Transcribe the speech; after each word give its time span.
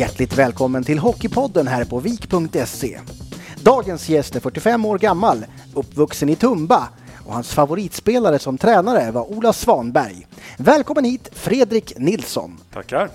Hjärtligt 0.00 0.38
välkommen 0.38 0.84
till 0.84 0.98
Hockeypodden 0.98 1.66
här 1.66 1.84
på 1.84 1.98
vik.se. 1.98 3.00
Dagens 3.62 4.08
gäst 4.08 4.36
är 4.36 4.40
45 4.40 4.84
år 4.84 4.98
gammal, 4.98 5.44
uppvuxen 5.74 6.28
i 6.28 6.36
Tumba 6.36 6.88
och 7.26 7.34
hans 7.34 7.54
favoritspelare 7.54 8.38
som 8.38 8.58
tränare 8.58 9.10
var 9.10 9.32
Ola 9.32 9.52
Svanberg. 9.52 10.26
Välkommen 10.58 11.04
hit 11.04 11.28
Fredrik 11.32 11.98
Nilsson. 11.98 12.58
Tackar. 12.72 13.10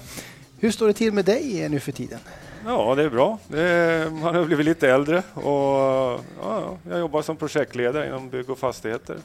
Hur 0.60 0.72
står 0.72 0.88
det 0.88 0.94
till 0.94 1.14
med 1.14 1.26
dig 1.26 1.70
nu 1.70 1.80
för 1.80 1.92
tiden? 1.92 2.20
Ja, 2.66 2.96
det 2.96 3.04
är 3.04 3.10
bra. 3.10 3.38
Det 3.48 4.12
man 4.12 4.36
har 4.36 4.46
blivit 4.46 4.66
lite 4.66 4.90
äldre 4.90 5.24
och 5.34 6.22
ja, 6.42 6.78
jag 6.90 7.00
jobbar 7.00 7.22
som 7.22 7.38
projektledare 7.38 8.08
inom 8.08 8.30
bygg 8.30 8.50
och 8.50 8.60
fastigheter. 8.60 9.18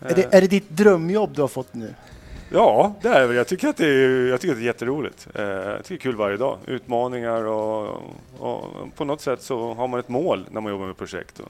Är 0.00 0.14
det, 0.14 0.34
är 0.34 0.40
det 0.40 0.46
ditt 0.46 0.70
drömjobb 0.70 1.34
du 1.34 1.40
har 1.40 1.48
fått 1.48 1.74
nu? 1.74 1.94
Ja, 2.54 2.94
det 3.02 3.08
är 3.08 3.28
det. 3.28 3.34
Jag 3.34 3.46
tycker 3.46 3.68
att 3.68 3.76
det 3.76 3.86
är, 3.86 4.26
jag 4.26 4.40
tycker 4.40 4.52
att 4.52 4.58
det 4.58 4.64
är 4.64 4.66
jätteroligt. 4.66 5.28
Eh, 5.34 5.42
jag 5.44 5.84
tycker 5.84 5.88
det 5.88 5.94
är 5.94 5.98
kul 5.98 6.16
varje 6.16 6.36
dag. 6.36 6.58
Utmaningar 6.66 7.44
och, 7.44 8.02
och 8.38 8.64
på 8.96 9.04
något 9.04 9.20
sätt 9.20 9.42
så 9.42 9.74
har 9.74 9.88
man 9.88 10.00
ett 10.00 10.08
mål 10.08 10.46
när 10.50 10.60
man 10.60 10.72
jobbar 10.72 10.86
med 10.86 10.96
projekt. 10.96 11.40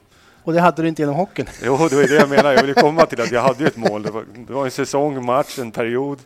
Och 0.43 0.53
det 0.53 0.61
hade 0.61 0.81
du 0.81 0.87
inte 0.87 1.01
genom 1.01 1.15
hockeyn? 1.15 1.47
Jo, 1.63 1.77
det 1.89 1.95
är 1.95 2.07
det 2.07 2.15
jag 2.15 2.29
menar. 2.29 2.53
Jag 2.53 2.61
ville 2.61 2.73
komma 2.73 3.05
till 3.05 3.21
att 3.21 3.31
jag 3.31 3.41
hade 3.41 3.67
ett 3.67 3.77
mål. 3.77 4.03
Det 4.03 4.11
var, 4.11 4.25
det 4.47 4.53
var 4.53 4.65
en 4.65 4.71
säsong, 4.71 5.25
match, 5.25 5.59
en 5.59 5.71
period. 5.71 6.19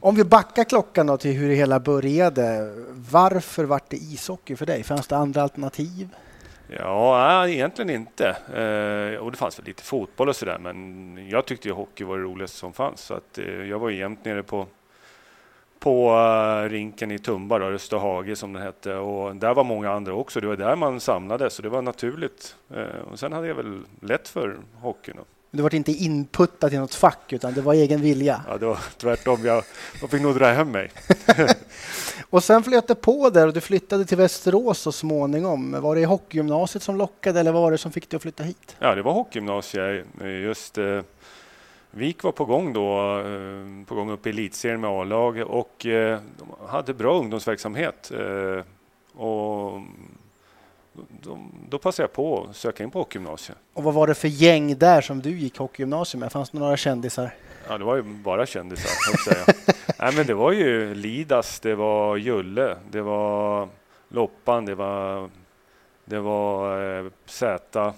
Om 0.00 0.14
vi 0.14 0.24
backar 0.24 0.64
klockan 0.64 1.06
då 1.06 1.16
till 1.16 1.32
hur 1.32 1.48
det 1.48 1.54
hela 1.54 1.80
började. 1.80 2.74
Varför 3.10 3.64
var 3.64 3.80
det 3.88 3.96
ishockey 3.96 4.56
för 4.56 4.66
dig? 4.66 4.82
Fanns 4.82 5.06
det 5.06 5.16
andra 5.16 5.42
alternativ? 5.42 6.08
Ja, 6.68 7.48
egentligen 7.48 7.90
inte. 7.90 8.28
Eh, 8.28 9.20
och 9.20 9.30
det 9.30 9.36
fanns 9.36 9.58
väl 9.58 9.66
lite 9.66 9.82
fotboll 9.82 10.28
och 10.28 10.36
sådär, 10.36 10.58
men 10.58 11.28
jag 11.28 11.46
tyckte 11.46 11.68
ju 11.68 11.74
hockey 11.74 12.04
var 12.04 12.18
det 12.18 12.24
roligaste 12.24 12.56
som 12.56 12.72
fanns. 12.72 13.00
Så 13.00 13.14
att, 13.14 13.38
eh, 13.38 13.44
jag 13.44 13.78
var 13.78 13.90
jämt 13.90 14.24
nere 14.24 14.42
på, 14.42 14.66
på 15.78 16.10
uh, 16.10 16.70
rinken 16.70 17.10
i 17.10 17.18
Tumba, 17.18 17.58
då, 17.58 17.66
Österhage 17.66 18.38
som 18.38 18.52
det 18.52 18.60
hette. 18.60 18.94
Och 18.94 19.36
där 19.36 19.54
var 19.54 19.64
många 19.64 19.90
andra 19.92 20.14
också. 20.14 20.40
Det 20.40 20.46
var 20.46 20.56
där 20.56 20.76
man 20.76 21.00
samlades, 21.00 21.54
så 21.54 21.62
det 21.62 21.68
var 21.68 21.82
naturligt. 21.82 22.56
Eh, 22.74 23.10
och 23.10 23.18
sen 23.18 23.32
hade 23.32 23.46
jag 23.46 23.54
väl 23.54 23.82
lätt 24.00 24.28
för 24.28 24.56
hockeyn. 24.80 25.16
Då. 25.16 25.24
Du 25.50 25.62
var 25.62 25.74
inte 25.74 25.92
inputtad 25.92 26.72
i 26.72 26.78
något 26.78 26.94
fack, 26.94 27.32
utan 27.32 27.54
det 27.54 27.60
var 27.60 27.74
egen 27.74 28.00
vilja? 28.00 28.42
Ja, 28.48 28.58
det 28.58 28.66
var 28.66 28.78
tvärtom. 28.96 29.44
Jag, 29.44 29.64
jag 30.00 30.10
fick 30.10 30.22
nog 30.22 30.34
dra 30.34 30.46
hem 30.46 30.70
mig. 30.70 30.90
och 32.30 32.44
sen 32.44 32.62
flöt 32.62 32.88
det 32.88 32.94
på 32.94 33.30
där 33.30 33.46
och 33.46 33.52
du 33.52 33.60
flyttade 33.60 34.04
till 34.04 34.16
Västerås 34.16 34.78
så 34.78 34.92
småningom. 34.92 35.80
Var 35.80 35.96
det 35.96 36.06
hockeygymnasiet 36.06 36.82
som 36.82 36.96
lockade 36.96 37.40
eller 37.40 37.52
vad 37.52 37.62
var 37.62 37.70
det 37.70 37.78
som 37.78 37.92
fick 37.92 38.10
dig 38.10 38.16
att 38.16 38.22
flytta 38.22 38.42
hit? 38.42 38.76
Ja, 38.78 38.94
det 38.94 39.02
var 39.02 39.12
hockeygymnasiet. 39.12 40.06
Eh, 40.20 40.28
just 40.28 40.78
eh, 40.78 41.00
Vik 41.90 42.22
var 42.22 42.32
på 42.32 42.44
gång 42.44 42.72
då, 42.72 43.18
eh, 43.18 43.86
på 43.86 43.94
gång 43.94 44.10
upp 44.10 44.26
i 44.26 44.30
elitserien 44.30 44.80
med 44.80 44.90
A-lag 44.90 45.38
och 45.38 45.86
eh, 45.86 46.20
de 46.38 46.68
hade 46.68 46.94
bra 46.94 47.18
ungdomsverksamhet. 47.18 48.10
Eh, 48.10 48.64
och 49.22 49.80
då, 51.22 51.38
då 51.68 51.78
passade 51.78 52.02
jag 52.02 52.12
på 52.12 52.46
att 52.50 52.56
söka 52.56 52.84
in 52.84 52.90
på 52.90 52.98
hockeygymnasiet. 52.98 53.58
Och 53.72 53.82
vad 53.82 53.94
var 53.94 54.06
det 54.06 54.14
för 54.14 54.28
gäng 54.28 54.78
där 54.78 55.00
som 55.00 55.22
du 55.22 55.30
gick 55.30 55.58
hockeygymnasium 55.58 56.20
med? 56.20 56.32
Fanns 56.32 56.50
det 56.50 56.58
några 56.58 56.76
kändisar? 56.76 57.34
Ja, 57.68 57.78
det 57.78 57.84
var 57.84 57.96
ju 57.96 58.02
bara 58.02 58.46
kändisar, 58.46 59.16
säga. 59.24 59.44
Nej, 59.98 60.12
men 60.14 60.26
det 60.26 60.34
var 60.34 60.52
ju 60.52 60.94
Lidas, 60.94 61.60
det 61.60 61.74
var 61.74 62.16
Julle, 62.16 62.76
det 62.90 63.02
var 63.02 63.68
Loppan, 64.08 64.64
det 64.64 64.74
var, 64.74 65.30
det 66.04 66.20
var 66.20 66.98
eh, 66.98 67.06
Zäta. 67.26 67.94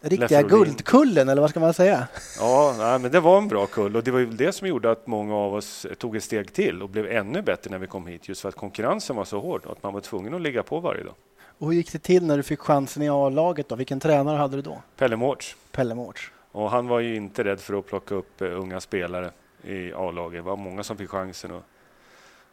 Riktiga 0.00 0.42
guldkullen, 0.42 1.28
eller 1.28 1.40
vad 1.40 1.50
ska 1.50 1.60
man 1.60 1.74
säga? 1.74 2.06
Ja, 2.38 2.74
nej, 2.78 2.98
men 2.98 3.10
det 3.10 3.20
var 3.20 3.38
en 3.38 3.48
bra 3.48 3.66
kull 3.66 3.96
och 3.96 4.04
det 4.04 4.10
var 4.10 4.18
ju 4.18 4.26
det 4.26 4.52
som 4.52 4.68
gjorde 4.68 4.90
att 4.90 5.06
många 5.06 5.34
av 5.34 5.54
oss 5.54 5.86
tog 5.98 6.16
ett 6.16 6.24
steg 6.24 6.52
till 6.52 6.82
och 6.82 6.88
blev 6.88 7.06
ännu 7.06 7.42
bättre 7.42 7.70
när 7.70 7.78
vi 7.78 7.86
kom 7.86 8.06
hit, 8.06 8.28
just 8.28 8.40
för 8.40 8.48
att 8.48 8.54
konkurrensen 8.54 9.16
var 9.16 9.24
så 9.24 9.40
hård 9.40 9.66
att 9.66 9.82
man 9.82 9.94
var 9.94 10.00
tvungen 10.00 10.34
att 10.34 10.40
ligga 10.40 10.62
på 10.62 10.80
varje 10.80 11.04
dag. 11.04 11.14
Och 11.62 11.68
hur 11.68 11.74
gick 11.74 11.92
det 11.92 11.98
till 11.98 12.26
när 12.26 12.36
du 12.36 12.42
fick 12.42 12.60
chansen 12.60 13.02
i 13.02 13.08
A-laget? 13.08 13.68
Då? 13.68 13.74
Vilken 13.74 14.00
tränare 14.00 14.36
hade 14.36 14.56
du 14.56 14.62
då? 14.62 14.82
Pelle 14.96 15.16
Mårts. 15.16 15.56
Pelle 15.72 15.94
Mårts. 15.94 16.30
Och 16.52 16.70
han 16.70 16.88
var 16.88 17.00
ju 17.00 17.16
inte 17.16 17.44
rädd 17.44 17.60
för 17.60 17.78
att 17.78 17.86
plocka 17.86 18.14
upp 18.14 18.42
uh, 18.42 18.60
unga 18.60 18.80
spelare 18.80 19.30
i 19.64 19.92
A-laget. 19.92 20.38
Det 20.38 20.42
var 20.42 20.56
många 20.56 20.82
som 20.82 20.96
fick 20.96 21.10
chansen. 21.10 21.50
Och, 21.50 21.62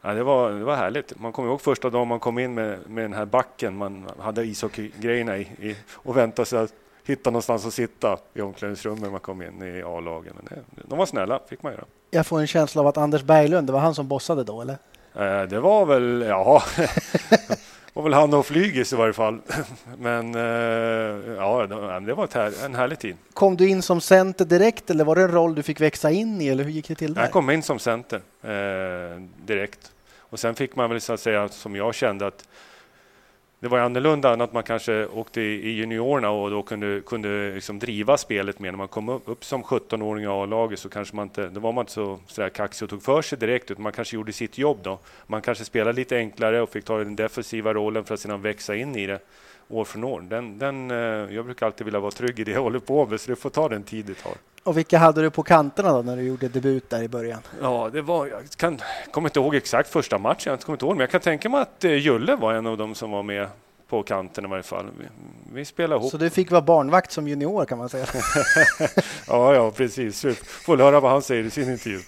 ja, 0.01 0.13
det, 0.13 0.23
var, 0.23 0.51
det 0.51 0.63
var 0.63 0.75
härligt. 0.75 1.19
Man 1.19 1.31
kommer 1.31 1.49
ihåg 1.49 1.61
första 1.61 1.89
dagen 1.89 2.07
man 2.07 2.19
kom 2.19 2.39
in 2.39 2.53
med, 2.53 2.79
med 2.87 3.03
den 3.03 3.13
här 3.13 3.25
backen. 3.25 3.77
Man 3.77 4.09
hade 4.19 4.45
ishockeygrejerna 4.45 5.37
i, 5.37 5.41
i 5.41 5.75
och 5.91 6.17
väntade 6.17 6.45
sig 6.45 6.59
att 6.59 6.73
hitta 7.05 7.29
någonstans 7.29 7.65
att 7.65 7.73
sitta 7.73 8.17
i 8.33 8.41
omklädningsrummet 8.41 9.01
när 9.01 9.09
man 9.09 9.19
kom 9.19 9.41
in 9.41 9.61
i 9.61 9.83
A-lagen. 9.83 10.33
Men 10.35 10.45
det, 10.45 10.81
de 10.89 10.97
var 10.97 11.05
snälla, 11.05 11.39
fick 11.47 11.63
man 11.63 11.73
göra. 11.73 11.85
Jag 12.11 12.27
får 12.27 12.39
en 12.39 12.47
känsla 12.47 12.81
av 12.81 12.87
att 12.87 12.97
Anders 12.97 13.23
Berglund, 13.23 13.67
det 13.67 13.73
var 13.73 13.79
han 13.79 13.95
som 13.95 14.07
bossade 14.07 14.43
då, 14.43 14.61
eller? 14.61 14.77
Eh, 15.15 15.43
det 15.43 15.59
var 15.59 15.85
väl, 15.85 16.25
ja 16.27 16.63
var 17.93 18.03
väl 18.03 18.13
han 18.13 18.33
och 18.33 18.45
Flygis 18.45 18.93
i 18.93 18.95
varje 18.95 19.13
fall. 19.13 19.39
Men 19.97 20.35
eh, 20.35 20.41
ja, 21.35 21.67
det 22.01 22.13
var 22.13 22.65
en 22.65 22.75
härlig 22.75 22.99
tid. 22.99 23.15
Kom 23.33 23.57
du 23.57 23.69
in 23.69 23.81
som 23.81 24.01
center 24.01 24.45
direkt 24.45 24.89
eller 24.89 25.05
var 25.05 25.15
det 25.15 25.21
en 25.21 25.31
roll 25.31 25.55
du 25.55 25.63
fick 25.63 25.81
växa 25.81 26.11
in 26.11 26.41
i 26.41 26.47
eller 26.47 26.63
hur 26.63 26.71
gick 26.71 26.87
det 26.87 26.95
till 26.95 27.13
där? 27.13 27.21
Jag 27.21 27.31
kom 27.31 27.49
in 27.49 27.63
som 27.63 27.79
center 27.79 28.21
eh, 28.41 29.21
direkt. 29.45 29.91
Och 30.17 30.39
sen 30.39 30.55
fick 30.55 30.75
man 30.75 30.89
väl 30.89 31.01
så 31.01 31.13
att 31.13 31.19
säga, 31.19 31.49
som 31.49 31.75
jag 31.75 31.95
kände 31.95 32.27
att 32.27 32.47
det 33.59 33.67
var 33.67 33.79
annorlunda 33.79 34.33
än 34.33 34.41
att 34.41 34.53
man 34.53 34.63
kanske 34.63 35.05
åkte 35.05 35.41
i 35.41 35.69
juniorerna 35.69 36.29
och 36.29 36.49
då 36.49 36.61
kunde, 36.61 37.01
kunde 37.05 37.51
liksom 37.53 37.79
driva 37.79 38.17
spelet 38.17 38.59
mer. 38.59 38.71
När 38.71 38.77
man 38.77 38.87
kom 38.87 39.09
upp, 39.09 39.45
som 39.45 39.63
17-åring 39.63 40.23
i 40.23 40.27
A-laget 40.27 40.79
så 40.79 40.89
kanske 40.89 41.15
man 41.15 41.23
inte, 41.23 41.49
då 41.49 41.59
var 41.59 41.71
man 41.71 41.81
inte 41.81 41.91
så, 41.91 42.19
så 42.27 42.49
kaxig 42.49 42.85
och 42.85 42.89
tog 42.89 43.03
för 43.03 43.21
sig 43.21 43.37
direkt 43.37 43.71
utan 43.71 43.83
man 43.83 43.91
kanske 43.91 44.15
gjorde 44.15 44.33
sitt 44.33 44.57
jobb 44.57 44.77
då. 44.83 44.99
Man 45.27 45.41
kanske 45.41 45.65
spelade 45.65 45.95
lite 45.95 46.17
enklare 46.17 46.61
och 46.61 46.69
fick 46.69 46.85
ta 46.85 46.97
den 46.97 47.15
defensiva 47.15 47.73
rollen 47.73 48.03
för 48.03 48.13
att 48.13 48.19
sedan 48.19 48.41
växa 48.41 48.75
in 48.75 48.95
i 48.95 49.07
det 49.07 49.19
år 49.67 49.85
från 49.85 50.03
år. 50.03 50.21
Den, 50.21 50.59
den, 50.59 50.91
eh, 50.91 50.97
jag 51.35 51.45
brukar 51.45 51.65
alltid 51.65 51.85
vilja 51.85 51.99
vara 51.99 52.11
trygg 52.11 52.39
i 52.39 52.43
det 52.43 52.51
jag 52.51 52.61
håller 52.61 52.79
på 52.79 53.05
med 53.05 53.21
så 53.21 53.31
det 53.31 53.35
får 53.35 53.49
ta 53.49 53.69
den 53.69 53.83
tid 53.83 54.05
det 54.05 54.13
tar. 54.13 54.33
Och 54.69 54.77
vilka 54.77 54.97
hade 54.97 55.21
du 55.21 55.29
på 55.29 55.43
kanterna 55.43 55.93
då 55.93 56.01
när 56.01 56.17
du 56.17 56.23
gjorde 56.23 56.47
debut 56.47 56.89
där 56.89 57.03
i 57.03 57.07
början? 57.07 57.39
Ja, 57.61 57.89
det 57.93 58.01
var, 58.01 58.27
jag 58.27 58.41
kan, 58.55 58.79
kommer 59.11 59.29
inte 59.29 59.39
ihåg 59.39 59.55
exakt 59.55 59.89
första 59.89 60.17
matchen, 60.17 60.51
jag 60.51 60.61
kommer 60.61 60.75
inte 60.75 60.85
ihåg, 60.85 60.95
men 60.95 60.99
jag 60.99 61.09
kan 61.09 61.21
tänka 61.21 61.49
mig 61.49 61.61
att 61.61 61.83
eh, 61.83 61.93
Julle 61.93 62.35
var 62.35 62.53
en 62.53 62.67
av 62.67 62.77
dem 62.77 62.95
som 62.95 63.11
var 63.11 63.23
med 63.23 63.47
på 63.87 64.03
kanten 64.03 64.45
i 64.45 64.47
varje 64.47 64.63
fall. 64.63 64.85
Vi, 64.99 65.05
vi 65.53 65.65
spelade 65.65 65.99
ihop. 65.99 66.11
Så 66.11 66.17
du 66.17 66.29
fick 66.29 66.51
vara 66.51 66.61
barnvakt 66.61 67.11
som 67.11 67.27
junior 67.27 67.65
kan 67.65 67.77
man 67.77 67.89
säga? 67.89 68.05
ja, 69.27 69.55
ja, 69.55 69.71
precis. 69.71 70.25
Får 70.65 70.77
höra 70.77 70.99
vad 70.99 71.11
han 71.11 71.21
säger 71.21 71.43
i 71.43 71.49
sin 71.49 71.71
intervju. 71.71 71.99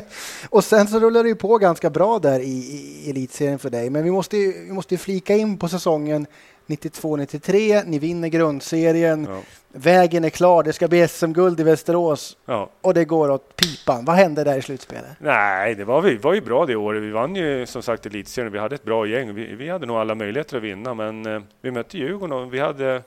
och 0.50 0.64
sen 0.64 0.88
så 0.88 1.00
rullar 1.00 1.22
det 1.22 1.28
ju 1.28 1.36
på 1.36 1.58
ganska 1.58 1.90
bra 1.90 2.18
där 2.18 2.40
i, 2.40 2.44
i 2.44 3.10
elitserien 3.10 3.58
för 3.58 3.70
dig. 3.70 3.90
Men 3.90 4.04
vi 4.04 4.10
måste 4.10 4.36
ju, 4.36 4.64
vi 4.64 4.72
måste 4.72 4.98
flika 4.98 5.36
in 5.36 5.58
på 5.58 5.68
säsongen 5.68 6.26
92-93, 6.68 7.82
ni 7.86 7.98
vinner 7.98 8.28
grundserien, 8.28 9.26
ja. 9.30 9.40
vägen 9.72 10.24
är 10.24 10.30
klar, 10.30 10.62
det 10.62 10.72
ska 10.72 10.88
bli 10.88 11.08
SM-guld 11.08 11.60
i 11.60 11.62
Västerås 11.62 12.36
ja. 12.46 12.70
och 12.80 12.94
det 12.94 13.04
går 13.04 13.30
åt 13.30 13.56
pipan. 13.56 14.04
Vad 14.04 14.16
hände 14.16 14.44
där 14.44 14.58
i 14.58 14.62
slutspelet? 14.62 15.10
Nej, 15.18 15.74
det 15.74 15.84
var, 15.84 16.02
vi 16.02 16.16
var 16.16 16.34
ju 16.34 16.40
bra 16.40 16.66
det 16.66 16.76
året. 16.76 17.02
Vi 17.02 17.10
vann 17.10 17.36
ju 17.36 17.66
som 17.66 17.82
sagt 17.82 18.06
elitserien, 18.06 18.52
vi 18.52 18.58
hade 18.58 18.74
ett 18.74 18.84
bra 18.84 19.06
gäng. 19.06 19.34
Vi, 19.34 19.54
vi 19.54 19.68
hade 19.68 19.86
nog 19.86 19.96
alla 19.96 20.14
möjligheter 20.14 20.56
att 20.56 20.62
vinna, 20.62 20.94
men 20.94 21.26
eh, 21.26 21.42
vi 21.60 21.70
mötte 21.70 21.98
Djurgården 21.98 22.32
och 22.32 22.54
vi 22.54 22.58
hade 22.58 23.02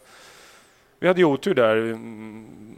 vi 1.01 1.07
hade 1.07 1.19
ju 1.19 1.25
otur 1.25 1.53
där. 1.53 1.97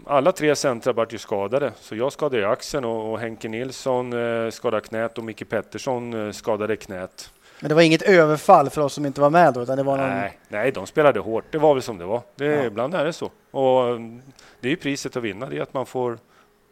Alla 0.06 0.32
tre 0.32 0.56
centra 0.56 0.94
vart 0.94 1.14
ju 1.14 1.18
skadade. 1.18 1.72
Så 1.80 1.96
jag 1.96 2.14
skadade 2.14 2.50
axeln 2.50 2.86
och, 2.86 3.12
och 3.12 3.20
Henke 3.20 3.50
Nilsson 3.50 4.14
eh, 4.14 4.50
skadade 4.50 4.88
knät 4.88 5.18
och 5.18 5.24
Micke 5.24 5.50
Pettersson 5.50 6.14
eh, 6.14 6.32
skadade 6.32 6.76
knät. 6.76 7.32
Men 7.60 7.70
det 7.70 7.76
var 7.76 7.82
inget 7.82 8.02
överfall 8.02 8.70
för 8.70 8.82
oss 8.82 8.94
som 8.94 9.06
inte 9.06 9.22
var 9.22 9.30
med 9.30 9.54
då? 9.54 9.62
Utan 9.62 9.78
det 9.78 9.84
var 9.84 9.98
någon... 9.98 10.10
nej, 10.10 10.40
nej, 10.48 10.72
de 10.72 10.88
spelade 10.88 11.20
hårt. 11.20 11.46
Det 11.52 11.58
var 11.58 11.74
väl 11.74 11.84
som 11.84 11.98
det 11.98 12.06
var. 12.06 12.22
Det, 12.36 12.46
ja. 12.46 12.64
Ibland 12.64 12.96
är 12.96 13.06
det 13.06 13.14
så. 13.14 13.32
Och 13.52 13.88
mm, 13.88 14.22
det 14.60 14.68
är 14.68 14.70
ju 14.70 14.76
priset 14.78 15.18
att 15.18 15.24
vinna, 15.24 15.46
det 15.46 15.58
är 15.58 15.62
att 15.62 15.74
man 15.74 15.86
får... 15.86 16.18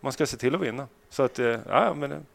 Man 0.01 0.11
ska 0.11 0.25
se 0.25 0.37
till 0.37 0.55
att 0.55 0.61
vinna. 0.61 0.87
Så 1.09 1.23
att, 1.23 1.39
eh, 1.39 1.55
ja, 1.69 1.93
men... 1.93 2.25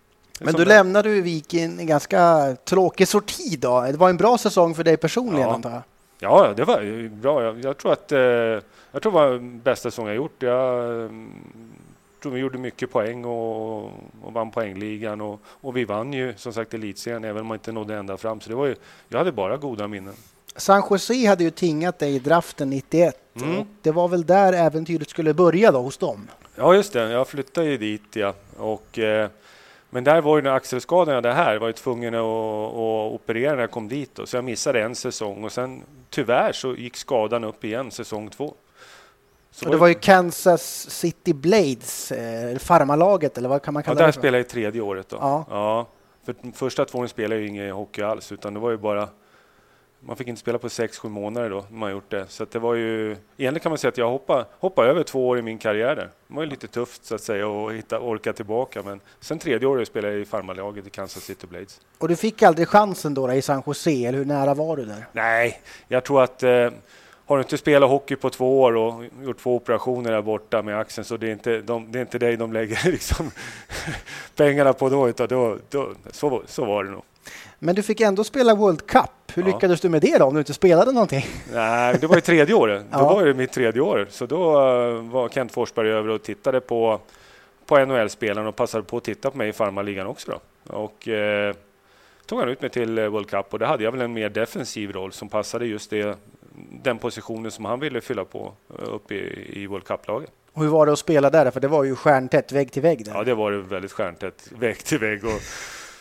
Men 0.41 0.55
du 0.55 0.65
det. 0.65 0.65
lämnade 0.65 1.09
ju 1.09 1.20
Vik 1.20 1.55
i 1.55 1.61
en 1.61 1.87
ganska 1.87 2.56
tråkig 2.65 3.09
sorti 3.09 3.56
då. 3.59 3.81
Det 3.81 3.97
var 3.97 4.11
en 4.11 4.17
bra 4.17 4.38
säsong 4.38 4.75
för 4.75 4.85
dig 4.85 4.97
personligen 4.97 5.49
ja. 5.49 5.55
antar 5.55 5.70
jag? 5.70 5.82
Ja, 6.19 6.53
det 6.56 6.65
var 6.65 7.09
bra. 7.09 7.43
Jag, 7.43 7.65
jag 7.65 7.79
tror 7.79 7.93
att 7.93 8.12
eh, 8.12 8.20
jag 8.20 9.03
tror 9.03 9.12
det 9.12 9.19
var 9.19 9.31
den 9.31 9.61
bästa 9.61 9.91
säsong 9.91 10.06
jag 10.06 10.17
gjort. 10.17 10.43
Jag, 10.43 11.11
tror 12.26 12.34
vi 12.34 12.40
gjorde 12.40 12.58
mycket 12.58 12.90
poäng 12.90 13.25
och, 13.25 13.84
och 14.23 14.32
vann 14.32 14.50
poängligan 14.50 15.20
och, 15.20 15.40
och 15.44 15.76
vi 15.76 15.84
vann 15.84 16.12
ju 16.12 16.34
som 16.37 16.52
sagt 16.52 16.75
elitserien 16.75 17.25
även 17.25 17.40
om 17.40 17.46
man 17.46 17.55
inte 17.55 17.73
nådde 17.73 17.96
ända 17.96 18.17
fram. 18.17 18.40
Så 18.40 18.50
det 18.50 18.56
var 18.56 18.67
ju, 18.67 18.75
jag 19.08 19.19
hade 19.19 19.32
bara 19.32 19.56
goda 19.56 19.88
minnen. 19.88 20.14
San 20.56 20.82
Jose 20.90 21.26
hade 21.28 21.44
ju 21.44 21.50
tingat 21.50 21.99
dig 21.99 22.14
i 22.14 22.19
draften 22.19 22.70
91 22.70 23.17
mm. 23.37 23.58
och 23.58 23.67
det 23.82 23.90
var 23.90 24.08
väl 24.08 24.26
där 24.26 24.52
äventyret 24.52 25.11
skulle 25.11 25.34
börja 25.34 25.73
då 25.73 25.78
hos 25.78 25.96
dem? 25.96 26.28
Ja, 26.55 26.75
just 26.75 26.93
det. 26.93 27.11
Jag 27.11 27.28
flyttade 27.28 27.67
ju 27.67 27.78
dit 27.78 28.17
ja. 28.17 28.34
Och, 28.56 28.99
eh, 28.99 29.31
men 29.90 30.05
där 30.05 30.20
var 30.20 30.37
ju 30.37 30.43
när 30.43 30.50
axelskadan 30.50 31.14
jag 31.14 31.22
hade 31.22 31.32
här, 31.32 31.58
var 31.58 31.69
jag 31.69 31.76
tvungen 31.76 32.14
att, 32.14 32.20
att 32.20 33.12
operera 33.12 33.55
när 33.55 33.61
jag 33.61 33.70
kom 33.70 33.88
dit. 33.88 34.14
Då. 34.14 34.26
Så 34.26 34.37
jag 34.37 34.44
missade 34.44 34.82
en 34.82 34.94
säsong 34.94 35.44
och 35.44 35.52
sen 35.52 35.82
tyvärr 36.11 36.52
så 36.52 36.75
gick 36.75 36.96
skadan 36.96 37.44
upp 37.44 37.64
igen 37.64 37.90
säsong 37.90 38.31
två. 38.31 38.55
Så 39.56 39.69
det 39.70 39.76
var 39.76 39.88
ju 39.88 39.94
Kansas 39.94 40.91
City 40.91 41.32
Blades, 41.32 42.12
eh, 42.12 42.58
farmalaget 42.58 43.38
eller 43.38 43.49
vad 43.49 43.62
kan 43.62 43.75
man 43.75 43.82
kalla 43.82 44.00
ja, 44.00 44.06
det? 44.06 44.06
Där 44.06 44.12
spelade 44.12 44.38
jag 44.38 44.47
i 44.47 44.49
tredje 44.49 44.81
året. 44.81 45.08
Då. 45.08 45.17
Ja. 45.20 45.47
ja. 45.50 45.87
För 46.25 46.53
första 46.53 46.85
två 46.85 46.99
åren 46.99 47.08
spelade 47.08 47.35
jag 47.35 47.43
ju 47.43 47.49
ingen 47.49 47.70
hockey 47.70 48.03
alls 48.03 48.32
utan 48.32 48.55
det 48.55 48.61
var 48.61 48.70
ju 48.70 48.76
bara 48.76 49.08
man 50.00 50.17
fick 50.17 50.29
inte 50.29 50.41
spela 50.41 50.58
på 50.58 50.69
6-7 50.69 51.08
månader 51.08 51.50
då, 51.50 51.64
man 51.70 51.91
gjort 51.91 52.11
det. 52.11 52.26
Så 52.29 52.44
det 52.44 52.58
var 52.58 52.75
ju, 52.75 53.11
egentligen 53.11 53.61
kan 53.61 53.70
man 53.70 53.79
säga 53.79 53.88
att 53.88 53.99
jag 53.99 54.11
hoppade, 54.11 54.44
hoppade 54.58 54.88
över 54.88 55.03
två 55.03 55.29
år 55.29 55.38
i 55.38 55.43
min 55.43 55.58
karriär 55.58 55.97
där. 55.97 56.11
Det 56.26 56.35
var 56.35 56.43
ju 56.43 56.49
lite 56.49 56.67
tufft 56.67 57.05
så 57.05 57.14
att 57.14 57.20
säga 57.20 57.49
att 57.49 57.73
hitta, 57.73 58.00
orka 58.00 58.32
tillbaka, 58.32 58.82
men 58.82 59.00
sen 59.20 59.38
tredje 59.38 59.69
året 59.69 59.88
spelade 59.88 60.14
jag 60.14 60.23
i 60.23 60.25
farmarlaget 60.25 60.87
i 60.87 60.91
Kansas 60.91 61.25
City 61.25 61.47
Blades. 61.47 61.81
Och 61.99 62.08
du 62.08 62.17
fick 62.17 62.43
aldrig 62.43 62.69
chansen 62.69 63.14
då, 63.14 63.26
då 63.26 63.32
i 63.32 63.43
San 63.43 63.62
Jose, 63.67 63.91
eller 63.91 64.19
hur 64.19 64.25
nära 64.25 64.55
var 64.55 64.76
du 64.76 64.85
där? 64.85 65.06
Nej, 65.12 65.61
jag 65.88 66.05
tror 66.05 66.23
att 66.23 66.43
eh, 66.43 66.70
har 67.26 67.37
du 67.37 67.43
inte 67.43 67.58
spelat 67.58 67.90
hockey 67.90 68.17
på 68.17 68.31
två 68.31 68.61
år 68.61 68.76
och 68.76 69.05
gjort 69.23 69.38
två 69.38 69.56
operationer 69.56 70.12
där 70.12 70.23
borta 70.23 70.62
med 70.62 70.78
axeln 70.78 71.05
så 71.05 71.17
det 71.17 71.28
är 71.28 71.32
inte, 71.32 71.61
de, 71.61 71.93
det 71.93 71.99
är 71.99 72.00
inte 72.00 72.19
dig 72.19 72.37
de 72.37 72.52
lägger 72.52 72.90
liksom 72.90 73.31
pengarna 74.37 74.73
på 74.73 74.88
då, 74.88 75.08
utan 75.08 75.28
då, 75.28 75.58
då, 75.70 75.90
så, 76.11 76.43
så 76.46 76.64
var 76.64 76.84
det 76.84 76.90
nog. 76.90 77.02
Men 77.58 77.75
du 77.75 77.82
fick 77.82 78.00
ändå 78.00 78.25
spela 78.25 78.55
World 78.55 78.87
Cup. 78.87 79.11
Hur 79.34 79.43
ja. 79.43 79.49
lyckades 79.49 79.81
du 79.81 79.88
med 79.88 80.02
det 80.02 80.19
då, 80.19 80.25
om 80.25 80.34
du 80.34 80.40
inte 80.40 80.55
spelade 80.55 80.93
någonting? 80.93 81.26
Nej, 81.52 81.99
det 82.00 82.06
var 82.06 82.14
ju 82.14 82.20
tredje 82.20 82.55
året. 82.55 82.84
ja. 82.90 82.99
Då 82.99 83.05
var 83.05 83.25
det 83.25 83.34
mitt 83.34 83.52
tredje 83.52 83.81
år. 83.81 84.06
Så 84.11 84.26
då 84.26 84.50
eh, 84.50 85.02
var 85.02 85.29
Kent 85.29 85.52
Forsberg 85.52 85.90
över 85.90 86.08
och 86.08 86.22
tittade 86.22 86.61
på, 86.61 87.00
på 87.67 87.79
NHL-spelarna 87.79 88.49
och 88.49 88.56
passade 88.56 88.84
på 88.84 88.96
att 88.96 89.05
titta 89.05 89.31
på 89.31 89.38
mig 89.38 89.49
i 89.49 89.52
farmarligan 89.52 90.06
också. 90.06 90.40
Då. 90.64 90.75
Och 90.76 91.08
eh, 91.08 91.55
tog 92.26 92.38
han 92.40 92.49
ut 92.49 92.61
mig 92.61 92.70
till 92.70 92.99
eh, 92.99 93.06
World 93.06 93.31
Cup 93.31 93.52
och 93.52 93.58
det 93.58 93.67
hade 93.67 93.84
jag 93.84 93.93
väl 93.93 94.00
en 94.00 94.12
mer 94.12 94.29
defensiv 94.29 94.93
roll 94.93 95.12
som 95.12 95.29
passade 95.29 95.67
just 95.67 95.90
det, 95.90 96.19
den 96.70 96.99
positionen 96.99 97.50
som 97.50 97.64
han 97.64 97.81
ville 97.81 98.00
fylla 98.00 98.25
på 98.25 98.53
eh, 98.79 98.94
upp 98.94 99.12
i, 99.12 99.50
i 99.62 99.67
World 99.67 99.85
Cup-laget. 99.85 100.31
Och 100.53 100.62
hur 100.62 100.69
var 100.69 100.87
det 100.87 100.93
att 100.93 100.99
spela 100.99 101.31
där? 101.31 101.50
För 101.50 101.61
det 101.61 101.69
var 101.69 101.85
ju 101.85 101.97
stjärntätt, 101.97 102.53
vägg 102.53 102.73
till 102.73 102.82
vägg. 102.82 103.05
Där. 103.05 103.12
Ja, 103.14 103.25
det 103.25 103.35
var 103.35 103.53
väldigt 103.53 103.93
stjärntätt, 103.93 104.53
vägg 104.58 104.79
till 104.85 104.99
vägg. 104.99 105.25
Och 105.25 105.41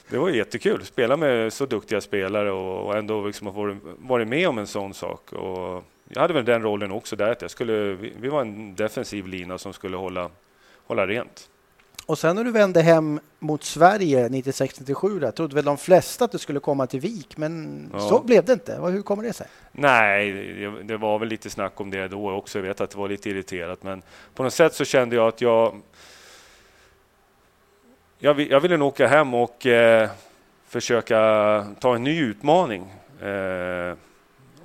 det 0.09 0.17
var 0.17 0.29
jättekul 0.29 0.81
att 0.81 0.87
spela 0.87 1.17
med 1.17 1.53
så 1.53 1.65
duktiga 1.65 2.01
spelare 2.01 2.51
och 2.51 2.97
ändå 2.97 3.25
liksom 3.25 3.47
ha 3.47 3.75
varit 3.97 4.27
med 4.27 4.49
om 4.49 4.57
en 4.57 4.67
sån 4.67 4.93
sak. 4.93 5.33
Och 5.33 5.83
jag 6.09 6.21
hade 6.21 6.33
väl 6.33 6.45
den 6.45 6.61
rollen 6.61 6.91
också 6.91 7.15
där 7.15 7.31
att 7.31 7.41
jag 7.41 7.51
skulle, 7.51 7.93
vi 7.93 8.27
var 8.27 8.41
en 8.41 8.75
defensiv 8.75 9.27
lina 9.27 9.57
som 9.57 9.73
skulle 9.73 9.97
hålla, 9.97 10.29
hålla 10.87 11.07
rent. 11.07 11.49
Och 12.05 12.19
sen 12.19 12.35
när 12.35 12.43
du 12.43 12.51
vände 12.51 12.81
hem 12.81 13.19
mot 13.39 13.63
Sverige 13.63 14.27
96-97 14.29 15.19
där 15.19 15.31
trodde 15.31 15.55
väl 15.55 15.65
de 15.65 15.77
flesta 15.77 16.25
att 16.25 16.31
du 16.31 16.37
skulle 16.37 16.59
komma 16.59 16.87
till 16.87 16.99
Vik, 16.99 17.37
men 17.37 17.85
ja. 17.93 17.99
så 17.99 18.23
blev 18.23 18.45
det 18.45 18.53
inte. 18.53 18.75
Hur 18.75 19.01
kommer 19.01 19.23
det 19.23 19.33
sig? 19.33 19.47
Nej, 19.71 20.31
det 20.83 20.97
var 20.97 21.19
väl 21.19 21.29
lite 21.29 21.49
snack 21.49 21.81
om 21.81 21.91
det 21.91 22.07
då 22.07 22.31
också. 22.31 22.57
Jag 22.59 22.63
vet 22.63 22.81
att 22.81 22.89
det 22.89 22.97
var 22.97 23.09
lite 23.09 23.29
irriterat, 23.29 23.83
men 23.83 24.01
på 24.33 24.43
något 24.43 24.53
sätt 24.53 24.73
så 24.73 24.85
kände 24.85 25.15
jag 25.15 25.27
att 25.27 25.41
jag 25.41 25.81
jag, 28.19 28.39
jag 28.39 28.59
ville 28.59 28.77
nog 28.77 28.87
åka 28.87 29.07
hem 29.07 29.33
och 29.33 29.65
eh, 29.65 30.09
försöka 30.67 31.17
ta 31.79 31.95
en 31.95 32.03
ny 32.03 32.21
utmaning. 32.21 32.93
Eh, 33.21 33.97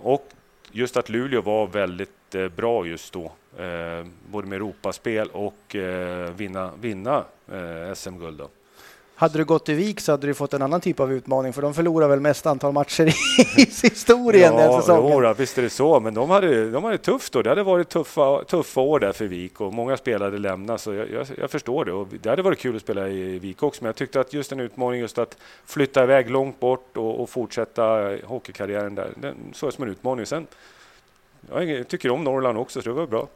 och 0.00 0.28
just 0.72 0.96
att 0.96 1.08
Luleå 1.08 1.40
var 1.42 1.66
väldigt 1.66 2.19
eh, 2.34 2.48
bra 2.48 2.86
just 2.86 3.12
då, 3.12 3.32
eh, 3.58 4.06
både 4.30 4.48
med 4.48 4.56
Europaspel 4.56 5.28
och 5.32 5.76
eh, 5.76 6.30
vinna, 6.30 6.70
vinna 6.80 7.24
eh, 7.52 7.94
SM-guld. 7.94 8.42
Hade 9.20 9.38
du 9.38 9.44
gått 9.44 9.66
till 9.66 9.74
Vik 9.74 10.00
så 10.00 10.12
hade 10.12 10.26
du 10.26 10.34
fått 10.34 10.54
en 10.54 10.62
annan 10.62 10.80
typ 10.80 11.00
av 11.00 11.12
utmaning 11.12 11.52
för 11.52 11.62
de 11.62 11.74
förlorar 11.74 12.08
väl 12.08 12.20
mest 12.20 12.46
antal 12.46 12.72
matcher 12.72 13.06
i 13.06 13.12
historien 13.82 14.54
ja, 14.54 14.60
den 14.60 14.80
säsongen. 14.80 15.22
Ja, 15.22 15.32
visst 15.32 15.58
är 15.58 15.62
det 15.62 15.70
så, 15.70 16.00
men 16.00 16.14
de 16.14 16.30
hade, 16.30 16.70
de 16.70 16.84
hade 16.84 16.98
tufft 16.98 17.32
då. 17.32 17.42
Det 17.42 17.48
hade 17.48 17.62
varit 17.62 17.88
tuffa, 17.88 18.44
tuffa 18.44 18.80
år 18.80 19.00
där 19.00 19.12
för 19.12 19.24
Vik 19.24 19.60
och 19.60 19.74
många 19.74 19.96
spelare 19.96 20.38
lämnade 20.38 20.78
så 20.78 20.94
jag, 20.94 21.10
jag, 21.10 21.26
jag, 21.38 21.50
förstår 21.50 21.84
det. 21.84 21.92
Och 21.92 22.08
det 22.22 22.30
hade 22.30 22.42
varit 22.42 22.58
kul 22.58 22.76
att 22.76 22.82
spela 22.82 23.08
i 23.08 23.38
Vik 23.38 23.62
också, 23.62 23.82
men 23.84 23.88
jag 23.88 23.96
tyckte 23.96 24.20
att 24.20 24.32
just 24.32 24.52
en 24.52 24.60
utmaning 24.60 25.00
just 25.00 25.18
att 25.18 25.36
flytta 25.66 26.02
iväg 26.02 26.30
långt 26.30 26.60
bort 26.60 26.96
och, 26.96 27.20
och 27.20 27.30
fortsätta 27.30 28.16
hockeykarriären 28.24 28.94
där, 28.94 29.10
den 29.16 29.36
såg 29.52 29.66
jag 29.66 29.74
som 29.74 29.84
en 29.84 29.90
utmaning. 29.90 30.26
Sen, 30.26 30.46
jag 31.50 31.88
tycker 31.88 32.10
om 32.10 32.24
Norrland 32.24 32.58
också, 32.58 32.82
så 32.82 32.88
det 32.88 32.94
var 32.94 33.06
bra. 33.06 33.28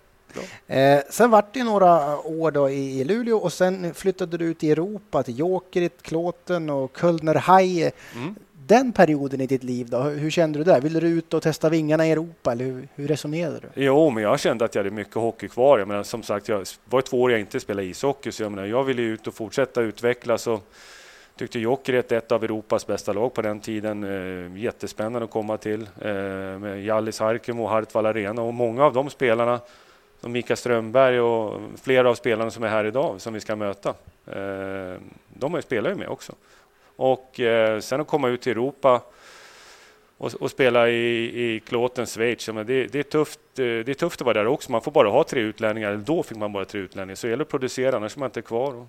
Eh, 0.66 1.00
sen 1.10 1.30
vart 1.30 1.54
det 1.54 1.64
några 1.64 2.18
år 2.18 2.50
då 2.50 2.70
i, 2.70 3.00
i 3.00 3.04
Luleå 3.04 3.38
och 3.38 3.52
sen 3.52 3.94
flyttade 3.94 4.36
du 4.36 4.44
ut 4.44 4.64
i 4.64 4.70
Europa 4.70 5.22
till 5.22 5.38
Jokerit, 5.38 6.02
Klåten 6.02 6.70
och 6.70 6.96
Kölner 7.00 7.34
Haie. 7.34 7.92
Mm. 8.14 8.34
Den 8.66 8.92
perioden 8.92 9.40
i 9.40 9.46
ditt 9.46 9.64
liv, 9.64 9.86
då, 9.90 9.98
hur 10.00 10.30
kände 10.30 10.58
du 10.58 10.64
där? 10.64 10.80
Ville 10.80 11.00
du 11.00 11.08
ut 11.08 11.34
och 11.34 11.42
testa 11.42 11.68
vingarna 11.68 12.06
i 12.06 12.10
Europa 12.10 12.52
eller 12.52 12.64
hur, 12.64 12.88
hur 12.94 13.08
resonerade 13.08 13.60
du? 13.60 13.84
Jo, 13.84 14.10
men 14.10 14.22
jag 14.22 14.40
kände 14.40 14.64
att 14.64 14.74
jag 14.74 14.84
hade 14.84 14.94
mycket 14.94 15.14
hockey 15.14 15.48
kvar. 15.48 15.78
Jag 15.78 15.88
menar, 15.88 16.02
som 16.02 16.22
sagt, 16.22 16.48
jag 16.48 16.66
var 16.84 17.00
två 17.00 17.22
år 17.22 17.30
jag 17.30 17.40
inte 17.40 17.60
spelade 17.60 17.86
ishockey, 17.86 18.32
så 18.32 18.42
jag, 18.42 18.52
menar, 18.52 18.66
jag 18.66 18.84
ville 18.84 19.02
ut 19.02 19.26
och 19.26 19.34
fortsätta 19.34 19.80
utvecklas. 19.80 20.46
Och 20.46 20.72
tyckte 21.36 21.58
Jokerit 21.58 22.12
ett 22.12 22.32
av 22.32 22.44
Europas 22.44 22.86
bästa 22.86 23.12
lag 23.12 23.34
på 23.34 23.42
den 23.42 23.60
tiden. 23.60 24.04
Eh, 24.04 24.58
jättespännande 24.62 25.24
att 25.24 25.30
komma 25.30 25.56
till 25.56 25.82
eh, 25.82 26.12
med 26.58 26.84
Jallis 26.84 27.20
Harkimo 27.20 27.62
och 27.62 27.70
Hartwall 27.70 28.06
Arena 28.06 28.42
och 28.42 28.54
många 28.54 28.84
av 28.84 28.92
de 28.92 29.10
spelarna 29.10 29.60
som 30.20 30.32
Mika 30.32 30.56
Strömberg 30.56 31.20
och 31.20 31.60
flera 31.82 32.10
av 32.10 32.14
spelarna 32.14 32.50
som 32.50 32.64
är 32.64 32.68
här 32.68 32.84
idag 32.84 33.20
som 33.20 33.34
vi 33.34 33.40
ska 33.40 33.56
möta. 33.56 33.94
Eh, 34.26 35.00
de 35.28 35.62
spelar 35.62 35.90
ju 35.90 35.96
med 35.96 36.08
också. 36.08 36.32
Och 36.96 37.40
sen 37.80 38.00
att 38.00 38.06
komma 38.06 38.28
ut 38.28 38.42
till 38.42 38.52
Europa 38.52 39.02
och, 40.18 40.34
och 40.34 40.50
spela 40.50 40.88
i, 40.88 41.54
i 41.54 41.60
Klåten, 41.60 42.06
Schweiz, 42.06 42.46
det, 42.46 42.86
det, 42.86 42.98
är 42.98 43.02
tufft, 43.02 43.40
det 43.54 43.88
är 43.88 43.94
tufft 43.94 44.20
att 44.20 44.24
vara 44.24 44.38
där 44.38 44.46
också. 44.46 44.72
Man 44.72 44.82
får 44.82 44.92
bara 44.92 45.08
ha 45.08 45.24
tre 45.24 45.40
utlänningar, 45.40 45.96
då 45.96 46.22
fick 46.22 46.38
man 46.38 46.52
bara 46.52 46.64
tre 46.64 46.80
utlänningar. 46.80 47.14
Så 47.14 47.26
det 47.26 47.30
gäller 47.30 47.44
att 47.44 47.50
producera, 47.50 47.96
annars 47.96 48.16
är 48.16 48.20
man 48.20 48.26
inte 48.26 48.42
kvar. 48.42 48.86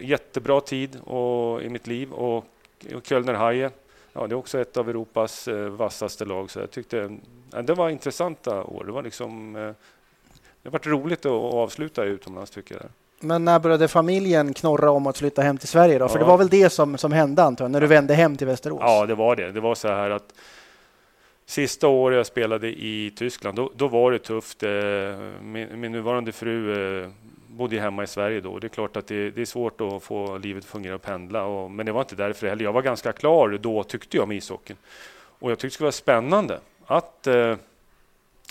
Jättebra 0.00 0.60
tid 0.60 1.00
och, 1.04 1.62
i 1.62 1.68
mitt 1.68 1.86
liv 1.86 2.12
och, 2.12 2.44
och 2.94 3.04
Kölner 3.06 3.34
Haie, 3.34 3.70
ja, 4.12 4.26
det 4.26 4.34
är 4.34 4.36
också 4.36 4.60
ett 4.60 4.76
av 4.76 4.90
Europas 4.90 5.48
vassaste 5.70 6.24
lag. 6.24 6.50
Så 6.50 6.58
jag 6.58 6.70
tyckte 6.70 7.16
ja, 7.52 7.62
det 7.62 7.74
var 7.74 7.90
intressanta 7.90 8.64
år. 8.64 8.84
Det 8.84 8.92
var 8.92 9.02
liksom 9.02 9.52
det 10.66 10.68
har 10.68 10.72
varit 10.72 10.86
roligt 10.86 11.26
att 11.26 11.32
avsluta 11.32 12.04
utomlands 12.04 12.50
tycker 12.50 12.74
jag. 12.74 12.84
Men 13.20 13.44
när 13.44 13.58
började 13.58 13.88
familjen 13.88 14.54
knorra 14.54 14.90
om 14.90 15.06
att 15.06 15.18
flytta 15.18 15.42
hem 15.42 15.58
till 15.58 15.68
Sverige 15.68 15.98
då? 15.98 16.08
För 16.08 16.18
ja. 16.18 16.24
det 16.24 16.28
var 16.28 16.38
väl 16.38 16.48
det 16.48 16.70
som, 16.70 16.98
som 16.98 17.12
hände 17.12 17.42
antar 17.42 17.64
jag, 17.64 17.72
när 17.72 17.80
du 17.80 17.86
vände 17.86 18.14
hem 18.14 18.36
till 18.36 18.46
Västerås? 18.46 18.80
Ja, 18.82 19.06
det 19.06 19.14
var 19.14 19.36
det. 19.36 19.52
Det 19.52 19.60
var 19.60 19.74
så 19.74 19.88
här 19.88 20.10
att 20.10 20.34
sista 21.46 21.88
året 21.88 22.16
jag 22.16 22.26
spelade 22.26 22.68
i 22.68 23.12
Tyskland, 23.16 23.56
då, 23.56 23.70
då 23.76 23.88
var 23.88 24.12
det 24.12 24.18
tufft. 24.18 24.62
Eh, 24.62 24.70
min, 25.40 25.80
min 25.80 25.92
nuvarande 25.92 26.32
fru 26.32 27.02
eh, 27.02 27.10
bodde 27.56 27.80
hemma 27.80 28.02
i 28.02 28.06
Sverige 28.06 28.40
då. 28.40 28.58
Det 28.58 28.66
är 28.66 28.68
klart 28.68 28.96
att 28.96 29.06
det, 29.06 29.30
det 29.30 29.40
är 29.40 29.44
svårt 29.44 29.80
att 29.80 30.02
få 30.02 30.38
livet 30.38 30.64
att 30.64 30.70
fungera 30.70 30.94
och 30.94 31.02
pendla. 31.02 31.44
Och, 31.44 31.70
men 31.70 31.86
det 31.86 31.92
var 31.92 32.00
inte 32.00 32.16
därför 32.16 32.46
heller. 32.48 32.64
Jag 32.64 32.72
var 32.72 32.82
ganska 32.82 33.12
klar 33.12 33.58
då, 33.60 33.84
tyckte 33.84 34.16
jag, 34.16 34.28
med 34.28 34.36
ishockeyn. 34.36 34.76
Och 35.38 35.50
jag 35.50 35.58
tyckte 35.58 35.66
det 35.66 35.70
skulle 35.70 35.84
vara 35.84 35.92
spännande 35.92 36.60
att 36.86 37.26
eh, 37.26 37.56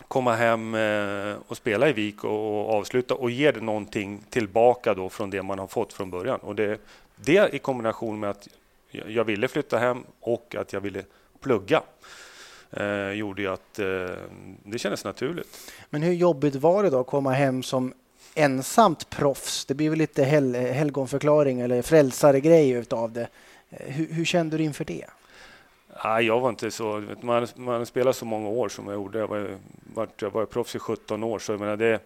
komma 0.07 0.35
hem 0.35 0.75
eh, 0.75 1.35
och 1.47 1.57
spela 1.57 1.89
i 1.89 1.93
Vik 1.93 2.23
och 2.23 2.73
avsluta 2.73 3.15
och 3.15 3.31
ge 3.31 3.51
det 3.51 3.61
någonting 3.61 4.23
tillbaka 4.29 4.93
då 4.93 5.09
från 5.09 5.29
det 5.29 5.43
man 5.43 5.59
har 5.59 5.67
fått 5.67 5.93
från 5.93 6.11
början. 6.11 6.39
Och 6.39 6.55
det, 6.55 6.81
det 7.15 7.55
i 7.55 7.59
kombination 7.59 8.19
med 8.19 8.29
att 8.29 8.47
jag 9.07 9.23
ville 9.23 9.47
flytta 9.47 9.77
hem 9.77 10.03
och 10.19 10.55
att 10.55 10.73
jag 10.73 10.81
ville 10.81 11.03
plugga 11.39 11.83
eh, 12.71 13.11
gjorde 13.11 13.41
ju 13.41 13.47
att 13.47 13.79
eh, 13.79 14.15
det 14.63 14.79
kändes 14.79 15.03
naturligt. 15.03 15.73
Men 15.89 16.01
hur 16.01 16.13
jobbigt 16.13 16.55
var 16.55 16.83
det 16.83 16.89
då 16.89 16.99
att 16.99 17.07
komma 17.07 17.31
hem 17.31 17.63
som 17.63 17.93
ensamt 18.35 19.09
proffs? 19.09 19.65
Det 19.65 19.73
blir 19.73 19.89
väl 19.89 19.99
lite 19.99 20.23
hel 20.23 20.55
helgonförklaring 20.55 21.61
eller 21.61 21.81
frälsaregrej 21.81 22.69
utav 22.69 23.11
det. 23.11 23.27
Eh, 23.69 23.93
hur, 23.93 24.07
hur 24.13 24.25
kände 24.25 24.57
du 24.57 24.63
inför 24.63 24.85
det? 24.85 25.05
Nej, 26.03 26.25
jag 26.25 26.39
var 26.39 26.49
inte 26.49 26.71
så... 26.71 27.03
Man, 27.21 27.47
man 27.55 27.85
spelar 27.85 28.11
så 28.11 28.25
många 28.25 28.49
år 28.49 28.69
som 28.69 28.87
jag 28.87 28.95
gjorde. 28.95 29.19
Jag 29.19 29.27
var, 29.27 29.57
jag 30.19 30.31
var 30.31 30.45
proffs 30.45 30.75
i 30.75 30.79
17 30.79 31.23
år, 31.23 31.39
så 31.39 31.51
jag 31.51 31.59
menar 31.59 31.77
det... 31.77 31.99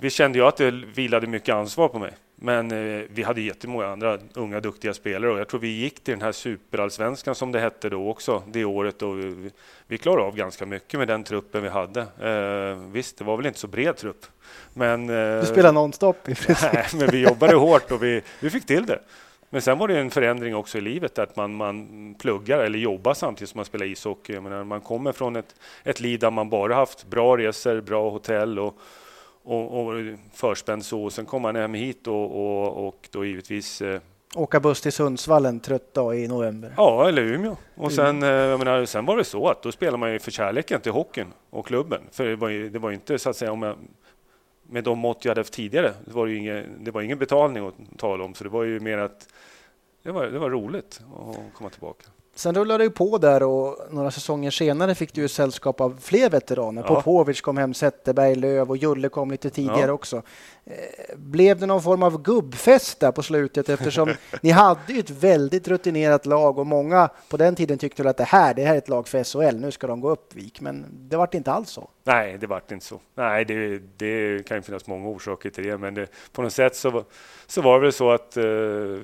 Vi 0.00 0.10
kände 0.10 0.38
ju 0.38 0.44
att 0.44 0.56
det 0.56 0.70
vilade 0.70 1.26
mycket 1.26 1.54
ansvar 1.54 1.88
på 1.88 1.98
mig. 1.98 2.12
Men 2.42 2.70
eh, 2.70 3.04
vi 3.10 3.22
hade 3.22 3.40
jättemånga 3.40 3.86
andra 3.86 4.18
unga 4.34 4.60
duktiga 4.60 4.94
spelare 4.94 5.32
och 5.32 5.40
jag 5.40 5.48
tror 5.48 5.60
vi 5.60 5.68
gick 5.68 6.04
till 6.04 6.14
den 6.14 6.22
här 6.22 6.32
superallsvenskan 6.32 7.34
som 7.34 7.52
det 7.52 7.60
hette 7.60 7.88
då 7.88 8.08
också 8.08 8.42
det 8.46 8.64
året 8.64 9.02
och 9.02 9.18
vi, 9.18 9.50
vi 9.86 9.98
klarade 9.98 10.22
av 10.22 10.36
ganska 10.36 10.66
mycket 10.66 10.98
med 10.98 11.08
den 11.08 11.24
truppen 11.24 11.62
vi 11.62 11.68
hade. 11.68 12.00
Eh, 12.00 12.92
visst, 12.92 13.18
det 13.18 13.24
var 13.24 13.36
väl 13.36 13.46
inte 13.46 13.58
så 13.58 13.66
bred 13.66 13.96
trupp. 13.96 14.26
Men, 14.74 15.10
eh, 15.10 15.40
du 15.40 15.46
spelade 15.46 15.72
nonstop 15.72 16.28
i 16.28 16.34
princip. 16.46 16.72
Nej, 16.72 16.86
men 16.94 17.10
vi 17.10 17.18
jobbade 17.18 17.54
hårt 17.54 17.90
och 17.90 18.02
vi, 18.02 18.22
vi 18.40 18.50
fick 18.50 18.66
till 18.66 18.86
det. 18.86 18.98
Men 19.50 19.62
sen 19.62 19.78
var 19.78 19.88
det 19.88 19.98
en 19.98 20.10
förändring 20.10 20.56
också 20.56 20.78
i 20.78 20.80
livet, 20.80 21.18
att 21.18 21.36
man, 21.36 21.54
man 21.54 22.14
pluggar 22.18 22.58
eller 22.58 22.78
jobbar 22.78 23.14
samtidigt 23.14 23.50
som 23.50 23.58
man 23.58 23.64
spelar 23.64 23.86
ishockey. 23.86 24.32
Jag 24.32 24.42
menar, 24.42 24.64
man 24.64 24.80
kommer 24.80 25.12
från 25.12 25.36
ett, 25.36 25.54
ett 25.84 26.00
liv 26.00 26.18
där 26.18 26.30
man 26.30 26.50
bara 26.50 26.74
haft 26.74 27.06
bra 27.06 27.36
resor, 27.36 27.80
bra 27.80 28.10
hotell 28.10 28.58
och, 28.58 28.78
och, 29.42 29.80
och 29.80 29.94
förspänd 30.34 30.84
så. 30.84 31.10
Sen 31.10 31.26
kommer 31.26 31.52
man 31.52 31.56
hem 31.56 31.74
hit 31.74 32.06
och, 32.06 32.24
och, 32.24 32.86
och 32.86 33.08
då 33.10 33.24
givetvis 33.24 33.82
eh, 33.82 34.00
Åka 34.34 34.60
buss 34.60 34.80
till 34.80 34.92
Sundsvall 34.92 35.46
en 35.46 35.60
trött 35.60 35.94
dag 35.94 36.18
i 36.18 36.28
november. 36.28 36.74
Ja, 36.76 37.08
eller 37.08 37.22
Umeå. 37.22 37.56
Och 37.74 37.92
sen, 37.92 38.22
eh, 38.22 38.28
jag 38.28 38.58
menar, 38.58 38.84
sen 38.84 39.06
var 39.06 39.16
det 39.16 39.24
så 39.24 39.48
att 39.48 39.62
då 39.62 39.72
spelar 39.72 39.98
man 39.98 40.12
ju 40.12 40.18
för 40.18 40.30
kärleken 40.30 40.80
till 40.80 40.92
hockeyn 40.92 41.32
och 41.50 41.66
klubben. 41.66 42.02
För 42.10 42.24
det 42.24 42.36
var 42.36 42.48
ju, 42.48 42.68
det 42.68 42.78
var 42.78 42.90
inte 42.90 43.18
så 43.18 43.30
att 43.30 43.36
säga 43.36 43.52
om 43.52 43.62
jag, 43.62 43.76
med 44.62 44.84
de 44.84 44.98
mått 44.98 45.24
jag 45.24 45.30
hade 45.30 45.40
haft 45.40 45.52
tidigare, 45.52 45.94
det 46.04 46.12
var 46.12 46.26
ju 46.26 46.36
ingen, 46.36 46.84
det 46.84 46.90
var 46.90 47.02
ingen 47.02 47.18
betalning 47.18 47.66
att 47.66 47.98
tala 47.98 48.24
om. 48.24 48.34
Så 48.34 48.44
det 48.44 48.50
var 48.50 48.64
ju 48.64 48.80
mer 48.80 48.98
att 48.98 49.28
det 50.02 50.12
var, 50.12 50.26
det 50.26 50.38
var 50.38 50.50
roligt 50.50 51.00
att 51.16 51.54
komma 51.54 51.70
tillbaka. 51.70 52.06
Sen 52.40 52.54
rullade 52.54 52.84
det 52.84 52.90
på 52.90 53.18
där 53.18 53.42
och 53.42 53.78
några 53.90 54.10
säsonger 54.10 54.50
senare 54.50 54.94
fick 54.94 55.14
du 55.14 55.28
sällskap 55.28 55.80
av 55.80 55.98
fler 56.00 56.30
veteraner. 56.30 56.84
Ja. 56.88 56.94
Popovic 56.94 57.40
kom 57.40 57.56
hem, 57.56 57.74
Zetterberg, 57.74 58.34
Löv 58.34 58.70
och 58.70 58.76
Julle 58.76 59.08
kom 59.08 59.30
lite 59.30 59.50
tidigare 59.50 59.86
ja. 59.86 59.92
också. 59.92 60.22
Eh, 60.64 61.16
blev 61.16 61.58
det 61.58 61.66
någon 61.66 61.82
form 61.82 62.02
av 62.02 62.22
gubbfest 62.22 63.00
där 63.00 63.12
på 63.12 63.22
slutet 63.22 63.68
eftersom 63.68 64.14
ni 64.42 64.50
hade 64.50 64.92
ju 64.92 65.00
ett 65.00 65.10
väldigt 65.10 65.68
rutinerat 65.68 66.26
lag 66.26 66.58
och 66.58 66.66
många 66.66 67.10
på 67.28 67.36
den 67.36 67.54
tiden 67.54 67.78
tyckte 67.78 68.10
att 68.10 68.16
det 68.16 68.24
här, 68.24 68.54
det 68.54 68.64
här 68.64 68.74
är 68.74 68.78
ett 68.78 68.88
lag 68.88 69.08
för 69.08 69.24
SHL, 69.24 69.56
nu 69.56 69.70
ska 69.70 69.86
de 69.86 70.00
gå 70.00 70.10
upp 70.10 70.34
Vik, 70.34 70.60
men 70.60 70.86
det 70.90 71.16
vart 71.16 71.34
inte 71.34 71.52
alls 71.52 71.70
så. 71.70 71.90
Nej, 72.04 72.38
det 72.38 72.46
vart 72.46 72.72
inte 72.72 72.86
så. 72.86 73.00
Nej, 73.14 73.44
det, 73.44 73.78
det 73.96 74.46
kan 74.46 74.56
ju 74.56 74.62
finnas 74.62 74.86
många 74.86 75.08
orsaker 75.08 75.50
till 75.50 75.64
det, 75.64 75.78
men 75.78 75.94
det, 75.94 76.06
på 76.32 76.42
något 76.42 76.52
sätt 76.52 76.76
så, 76.76 77.04
så 77.46 77.62
var 77.62 77.74
det 77.74 77.80
väl 77.80 77.92
så 77.92 78.10
att, 78.10 78.36
eh, 78.36 78.44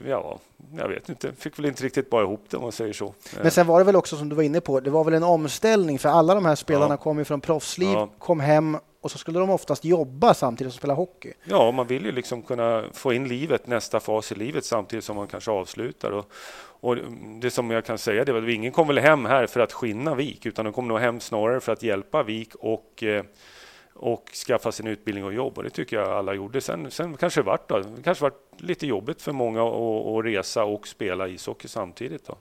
ja, 0.07 0.39
jag 0.79 0.89
vet 0.89 1.09
inte, 1.09 1.33
fick 1.33 1.59
väl 1.59 1.67
inte 1.67 1.85
riktigt 1.85 2.11
bara 2.11 2.23
ihop 2.23 2.45
det 2.51 2.57
om 2.57 2.63
man 2.63 2.73
säger 2.73 2.93
så. 2.93 3.15
Men 3.43 3.51
sen 3.51 3.67
var 3.67 3.79
det 3.79 3.85
väl 3.85 3.97
också 3.97 4.17
som 4.17 4.29
du 4.29 4.37
var 4.37 4.43
inne 4.43 4.61
på, 4.61 4.81
det 4.81 4.91
var 4.91 5.05
väl 5.05 5.15
en 5.15 5.23
omställning 5.23 5.99
för 5.99 6.09
alla 6.09 6.35
de 6.35 6.45
här 6.45 6.55
spelarna 6.55 6.95
ja. 6.95 6.99
kom 6.99 7.19
ju 7.19 7.25
från 7.25 7.41
proffsliv, 7.41 7.93
ja. 7.93 8.09
kom 8.19 8.41
hem 8.41 8.79
och 9.01 9.11
så 9.11 9.19
skulle 9.19 9.39
de 9.39 9.51
oftast 9.51 9.85
jobba 9.85 10.35
samtidigt 10.35 10.73
som 10.73 10.79
spela 10.79 10.95
hockey. 10.95 11.33
Ja, 11.45 11.71
man 11.71 11.87
vill 11.87 12.05
ju 12.05 12.13
liksom 12.13 12.43
kunna 12.43 12.85
få 12.93 13.13
in 13.13 13.29
livet, 13.29 13.67
nästa 13.67 14.01
fas 14.01 14.33
i 14.33 14.35
livet 14.35 14.65
samtidigt 14.65 15.05
som 15.05 15.17
man 15.17 15.27
kanske 15.27 15.51
avslutar. 15.51 16.11
Och, 16.11 16.31
och 16.81 16.97
det 17.41 17.51
som 17.51 17.71
jag 17.71 17.85
kan 17.85 17.99
säga 17.99 18.23
är 18.23 18.35
att 18.35 18.49
ingen 18.49 18.73
kommer 18.73 18.95
väl 18.95 19.05
hem 19.05 19.25
här 19.25 19.47
för 19.47 19.61
att 19.61 19.73
skinna 19.73 20.15
Vik, 20.15 20.47
utan 20.47 20.65
de 20.65 20.75
kommer 20.75 20.89
nog 20.89 20.99
hem 20.99 21.21
snarare 21.21 21.61
för 21.61 21.73
att 21.73 21.83
hjälpa 21.83 22.23
Vik 22.23 22.55
och 22.55 23.03
eh, 23.03 23.25
och 23.99 24.31
skaffa 24.47 24.73
sin 24.73 24.87
utbildning 24.87 25.25
och 25.25 25.35
jobb. 25.35 25.59
Och 25.59 25.65
det 25.65 25.71
tycker 25.71 25.97
jag 25.97 26.09
alla 26.09 26.35
gjorde. 26.35 26.61
Sen, 26.61 26.91
sen 26.91 27.17
kanske 27.17 27.41
det 27.41 27.45
vart, 27.45 27.69
då, 27.69 27.79
det 27.79 28.03
kanske 28.03 28.23
vart 28.23 28.61
lite 28.61 28.87
jobbigt 28.87 29.23
för 29.23 29.33
många 29.33 29.63
att, 29.63 30.07
att 30.07 30.25
resa 30.25 30.65
och 30.65 30.89
spela 30.89 31.29
ishockey 31.29 31.69
samtidigt. 31.69 32.27
Då. 32.27 32.39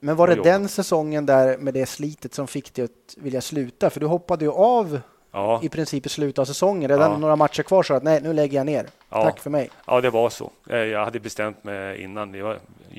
Men 0.00 0.16
var 0.16 0.26
det 0.28 0.34
den 0.34 0.68
säsongen 0.68 1.26
där 1.26 1.58
med 1.58 1.74
det 1.74 1.86
slitet 1.86 2.34
som 2.34 2.46
fick 2.46 2.74
dig 2.74 2.84
att 2.84 3.16
vilja 3.16 3.40
sluta? 3.40 3.90
För 3.90 4.00
du 4.00 4.06
hoppade 4.06 4.44
ju 4.44 4.50
av 4.50 5.00
ja. 5.30 5.60
i 5.62 5.68
princip 5.68 6.06
i 6.06 6.08
slutet 6.08 6.38
av 6.38 6.44
säsongen. 6.44 6.90
Redan 6.90 7.10
ja. 7.10 7.18
några 7.18 7.36
matcher 7.36 7.62
kvar 7.62 7.82
så 7.82 7.94
att 7.94 8.02
nej, 8.02 8.20
nu 8.22 8.32
lägger 8.32 8.58
jag 8.58 8.66
ner. 8.66 8.86
Ja. 9.08 9.22
Tack 9.24 9.40
för 9.40 9.50
mig. 9.50 9.70
Ja, 9.86 10.00
det 10.00 10.10
var 10.10 10.30
så. 10.30 10.50
Eh, 10.70 10.76
jag 10.76 11.04
hade 11.04 11.20
bestämt 11.20 11.64
mig 11.64 12.02
innan. 12.02 12.56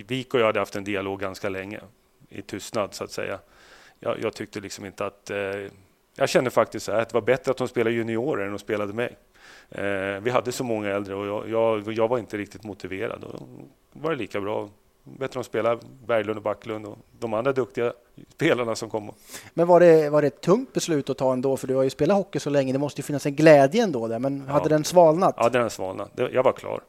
Vik 0.08 0.34
och 0.34 0.39
jag 0.39 0.46
hade 0.46 0.60
haft 0.60 0.75
en 0.75 0.84
dialog 0.84 1.20
ganska 1.20 1.50
länge 1.50 1.79
i 2.29 2.41
tystnad 2.41 2.94
så 2.94 3.03
att 3.03 3.12
säga. 3.12 3.39
Jag, 4.00 4.20
jag 4.22 4.34
tyckte 4.34 4.60
liksom 4.60 4.86
inte 4.86 5.06
att... 5.06 5.29
Eh, 5.29 5.38
jag 6.15 6.29
kände 6.29 6.50
faktiskt 6.50 6.86
så 6.86 6.91
här, 6.91 7.01
att 7.01 7.10
det 7.10 7.13
var 7.13 7.22
bättre 7.22 7.51
att 7.51 7.58
de 7.58 7.68
spelade 7.68 7.96
juniorer 7.96 8.48
än 8.48 8.56
att 8.56 8.62
spelade 8.62 8.94
mig. 8.94 9.15
Eh, 9.72 10.20
vi 10.22 10.29
hade 10.29 10.51
så 10.51 10.63
många 10.63 10.89
äldre 10.89 11.15
och 11.15 11.27
jag, 11.27 11.50
jag, 11.50 11.94
jag 11.94 12.08
var 12.08 12.18
inte 12.18 12.38
riktigt 12.38 12.63
motiverad. 12.63 13.22
Då 13.22 13.39
var 13.91 14.12
det 14.12 14.15
lika 14.15 14.41
bra 14.41 14.70
bättre 15.19 15.39
att 15.39 15.45
spela 15.45 15.79
Berglund 16.07 16.37
och 16.37 16.43
Backlund 16.43 16.85
och 16.85 16.97
de 17.19 17.33
andra 17.33 17.53
duktiga 17.53 17.93
spelarna 18.33 18.75
som 18.75 18.89
kom. 18.89 19.11
Men 19.53 19.67
var 19.67 19.79
det, 19.79 20.09
var 20.09 20.21
det 20.21 20.27
ett 20.27 20.41
tungt 20.41 20.73
beslut 20.73 21.09
att 21.09 21.17
ta 21.17 21.33
ändå? 21.33 21.57
För 21.57 21.67
du 21.67 21.75
har 21.75 21.83
ju 21.83 21.89
spelat 21.89 22.17
hockey 22.17 22.39
så 22.39 22.49
länge. 22.49 22.73
Det 22.73 22.79
måste 22.79 23.01
ju 23.01 23.03
finnas 23.03 23.25
en 23.25 23.35
glädje 23.35 23.83
ändå 23.83 24.07
där. 24.07 24.19
Men 24.19 24.43
ja. 24.47 24.53
hade 24.53 24.69
den 24.69 24.83
svalnat? 24.83 25.35
Ja, 25.37 25.49
den 25.49 25.69
svalnat. 25.69 26.11
Jag 26.15 26.43
var 26.43 26.53
klar. 26.53 26.81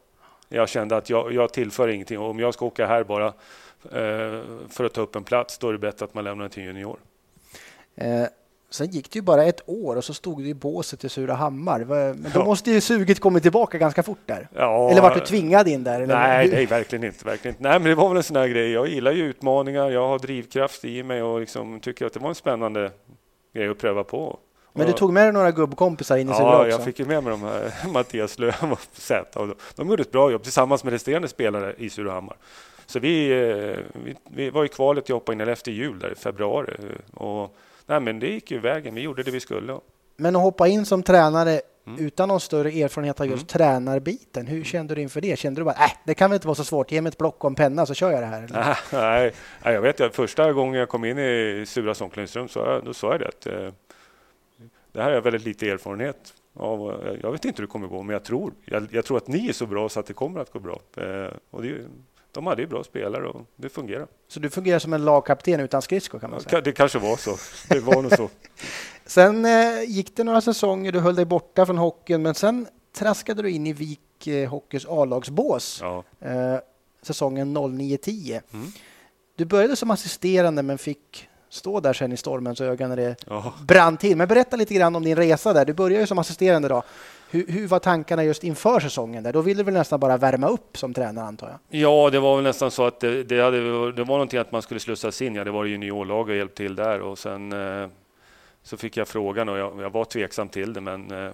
Jag 0.49 0.69
kände 0.69 0.97
att 0.97 1.11
jag, 1.11 1.33
jag 1.33 1.53
tillför 1.53 1.89
ingenting. 1.89 2.19
Om 2.19 2.39
jag 2.39 2.55
ska 2.55 2.67
åka 2.67 2.87
här 2.87 3.05
bara 3.05 3.27
eh, 3.27 4.41
för 4.69 4.85
att 4.85 4.93
ta 4.93 5.01
upp 5.01 5.17
en 5.17 5.25
plats, 5.25 5.59
då 5.59 5.69
är 5.69 5.73
det 5.73 5.79
bättre 5.79 6.05
att 6.05 6.15
man 6.15 6.25
lämnar 6.25 6.49
till 6.49 6.63
junior. 6.63 6.99
Eh, 7.95 8.25
Sen 8.73 8.87
gick 8.87 9.13
det 9.13 9.19
ju 9.19 9.23
bara 9.23 9.45
ett 9.45 9.61
år 9.67 9.97
och 9.97 10.05
så 10.05 10.15
stod 10.15 10.43
du 10.43 10.49
i 10.49 10.55
båset 10.55 11.05
i 11.05 11.09
Surahammar. 11.09 11.85
Men 11.85 12.27
då 12.35 12.45
måste 12.45 12.71
ju 12.71 12.81
suget 12.81 13.21
kommit 13.21 13.43
tillbaka 13.43 13.79
ganska 13.79 14.03
fort 14.03 14.19
där. 14.27 14.49
Ja, 14.55 14.91
eller 14.91 15.03
var 15.03 15.15
du 15.15 15.21
tvingad 15.21 15.69
in 15.69 15.85
där? 15.85 16.01
Eller? 16.01 16.15
Nej, 16.15 16.51
nej, 16.53 16.67
verkligen 16.67 17.05
inte, 17.05 17.25
verkligen 17.25 17.55
inte. 17.55 17.69
Nej, 17.69 17.79
men 17.79 17.89
det 17.89 17.95
var 17.95 18.09
väl 18.09 18.17
en 18.17 18.23
sån 18.23 18.37
här 18.37 18.49
grej. 18.49 18.71
Jag 18.71 18.89
gillar 18.89 19.13
ju 19.13 19.25
utmaningar. 19.25 19.91
Jag 19.91 20.09
har 20.09 20.19
drivkraft 20.19 20.85
i 20.85 21.03
mig 21.03 21.23
och 21.23 21.41
liksom 21.41 21.81
tycker 21.81 22.07
att 22.07 22.13
det 22.13 22.21
var 22.21 22.29
en 22.29 22.35
spännande 22.35 22.91
grej 23.55 23.69
att 23.69 23.79
pröva 23.79 24.05
på. 24.05 24.39
Men 24.73 24.87
du 24.87 24.93
tog 24.93 25.13
med 25.13 25.25
dig 25.25 25.33
några 25.33 25.51
gubbkompisar 25.51 26.17
in 26.17 26.31
i 26.31 26.35
Sura 26.35 26.47
ja, 26.47 26.57
också? 26.57 26.69
Ja, 26.69 26.71
jag 26.71 26.85
fick 26.85 26.99
ju 26.99 27.07
med 27.07 27.25
mig 27.25 27.31
de 27.31 27.43
här, 27.43 27.73
Mattias 27.93 28.39
Löv 28.39 28.73
och 28.73 28.81
Zäta. 28.93 29.49
De 29.75 29.89
gjorde 29.89 30.03
ett 30.03 30.13
bra 30.13 30.31
jobb 30.31 30.43
tillsammans 30.43 30.85
med 30.85 30.93
resterande 30.93 31.29
spelare 31.29 31.75
i 31.79 31.91
Surahammar. 31.91 32.37
Så 32.87 32.99
vi, 32.99 33.31
eh, 33.31 33.79
vi, 34.05 34.17
vi 34.31 34.51
var 34.51 34.65
i 34.65 34.69
kvalet, 34.69 35.09
jag 35.09 35.17
hoppade 35.17 35.43
in 35.43 35.49
efter 35.49 35.73
jul 35.73 35.99
där 35.99 36.13
i 36.13 36.15
februari. 36.15 36.77
Och 37.15 37.57
nej, 37.91 38.01
men 38.01 38.19
det 38.19 38.27
gick 38.27 38.51
ju 38.51 38.59
vägen. 38.59 38.95
Vi 38.95 39.01
gjorde 39.01 39.23
det 39.23 39.31
vi 39.31 39.41
skulle. 39.41 39.81
Men 40.17 40.37
att 40.37 40.43
hoppa 40.43 40.69
in 40.69 40.87
som 40.87 41.03
tränare 41.03 41.61
mm. 41.87 42.07
utan 42.07 42.29
någon 42.29 42.41
större 42.41 42.71
erfarenhet 42.71 43.21
av 43.21 43.27
just 43.27 43.43
mm. 43.43 43.47
tränarbiten, 43.47 44.47
hur 44.47 44.65
kände 44.65 44.95
du 44.95 45.03
inför 45.03 45.21
det? 45.21 45.39
Kände 45.39 45.61
du 45.61 45.65
bara, 45.65 45.85
äh, 45.85 45.93
det 46.05 46.15
kan 46.15 46.31
väl 46.31 46.35
inte 46.35 46.47
vara 46.47 46.55
så 46.55 46.65
svårt, 46.65 46.93
ge 46.93 47.01
mig 47.01 47.11
ett 47.11 47.19
block 47.19 47.45
och 47.45 47.51
en 47.51 47.55
penna 47.55 47.87
så 47.87 47.95
kör 47.95 48.11
jag 48.11 48.23
det 48.23 48.27
här? 48.27 48.43
Eller? 48.43 48.79
Nej, 48.93 49.33
nej, 49.65 49.75
jag 49.75 49.83
vet 49.83 50.01
att 50.01 50.15
första 50.15 50.53
gången 50.53 50.75
jag 50.75 50.89
kom 50.89 51.05
in 51.05 51.19
i 51.19 51.65
Suras 51.67 52.01
omklädningsrum 52.01 52.49
så 52.49 52.81
då 52.85 52.95
sa 52.95 53.11
jag 53.11 53.21
det 53.21 53.29
att 53.29 53.47
eh, 53.47 53.73
det 54.93 55.01
här 55.01 55.05
har 55.05 55.15
jag 55.15 55.23
väldigt 55.23 55.45
lite 55.45 55.71
erfarenhet 55.71 56.35
av. 56.55 57.03
Jag 57.23 57.33
vet 57.33 57.45
inte 57.45 57.63
hur 57.63 57.67
det 57.67 57.73
kommer 57.73 57.89
gå, 57.89 58.03
men 58.03 58.13
jag 58.13 58.25
tror, 58.25 58.53
jag, 58.65 58.89
jag, 58.91 59.05
tror 59.05 59.17
att 59.17 59.29
ni 59.29 59.49
är 59.49 59.53
så 59.53 59.67
bra 59.67 59.89
så 59.89 60.01
att 60.01 60.07
det 60.07 60.13
kommer 60.13 60.41
att 60.41 60.53
gå 60.53 60.59
bra. 60.59 60.81
Eh, 60.97 61.33
och 61.51 61.63
det, 61.63 61.87
de 62.33 62.47
hade 62.47 62.63
ju 62.63 62.69
bra 62.69 62.85
spelare 62.85 63.29
och 63.29 63.47
det 63.57 63.69
fungerar. 63.69 64.07
Så 64.29 64.41
du 64.41 64.51
fungerar 64.51 64.79
som 64.79 64.93
en 64.93 65.05
lagkapten 65.05 65.61
utan 65.61 65.83
skridskor 65.83 66.19
kan 66.19 66.31
man 66.31 66.41
säga? 66.41 66.61
Det 66.61 66.73
kanske 66.73 66.99
var 66.99 67.17
så. 67.17 67.37
Det 67.69 67.81
var 67.81 68.03
nog 68.03 68.17
så. 68.17 68.31
sen 69.07 69.45
eh, 69.45 69.83
gick 69.87 70.17
det 70.17 70.25
några 70.25 70.41
säsonger, 70.41 70.93
du 70.93 71.01
höll 71.01 71.15
dig 71.15 71.25
borta 71.25 71.67
från 71.67 71.79
hockeyn, 71.79 72.23
men 72.23 72.35
sen 72.35 72.67
traskade 72.93 73.43
du 73.43 73.51
in 73.51 73.67
i 73.67 73.73
Vik 73.73 74.27
eh, 74.27 74.51
Hockeys 74.51 74.87
A-lagsbås 74.89 75.79
ja. 75.83 76.05
eh, 76.21 76.57
säsongen 77.03 77.57
09-10. 77.57 78.41
Mm. 78.53 78.67
Du 79.37 79.45
började 79.45 79.77
som 79.77 79.91
assisterande 79.91 80.63
men 80.63 80.79
fick 80.79 81.29
stå 81.51 81.81
där 81.81 81.93
sen 81.93 82.13
i 82.13 82.17
stormens 82.17 82.61
öga 82.61 82.89
när 82.89 82.97
det 82.97 83.17
ja. 83.27 83.55
brann 83.67 83.97
till. 83.97 84.17
Men 84.17 84.29
berätta 84.29 84.57
lite 84.57 84.75
grann 84.75 84.97
om 84.97 85.05
din 85.05 85.17
resa 85.17 85.53
där. 85.53 85.65
Du 85.65 85.73
började 85.73 86.01
ju 86.01 86.07
som 86.07 86.19
assisterande 86.19 86.69
då. 86.69 86.83
Hur, 87.31 87.47
hur, 87.47 87.67
var 87.67 87.79
tankarna 87.79 88.25
just 88.25 88.45
inför 88.45 88.81
säsongen? 88.81 89.23
Där? 89.25 89.33
Då 89.33 89.41
ville 89.41 89.61
du 89.61 89.65
väl 89.65 89.75
nästan 89.75 90.01
bara 90.01 90.17
värma 90.17 90.49
upp 90.49 90.79
som 90.79 90.95
tränare 90.95 91.27
antar 91.27 91.49
jag? 91.49 91.81
Ja, 91.81 92.11
det 92.11 92.21
var 92.21 92.37
väl 92.37 92.45
nästan 92.45 92.71
så 92.71 92.87
att 92.87 93.01
det, 93.01 93.25
det, 93.25 93.41
hade, 93.41 93.93
det 93.93 94.05
var 94.05 94.15
någonting 94.15 94.41
att 94.41 94.53
man 94.53 94.63
skulle 94.63 94.81
slussas 94.81 95.23
in. 95.23 95.35
Ja, 95.35 95.45
det 95.45 95.51
var 95.51 95.65
juniorlag 95.65 96.29
och 96.29 96.37
hjälpt 96.37 96.57
till 96.57 96.75
där 96.75 97.01
och 97.01 97.19
sen 97.19 97.53
eh, 97.53 97.89
så 98.63 98.77
fick 98.77 98.97
jag 98.97 99.09
frågan 99.09 99.49
och 99.49 99.59
jag, 99.59 99.81
jag, 99.81 99.91
var 99.91 100.05
tveksam 100.05 100.49
till 100.49 100.73
det, 100.73 100.81
men 100.81 101.11
eh, 101.11 101.33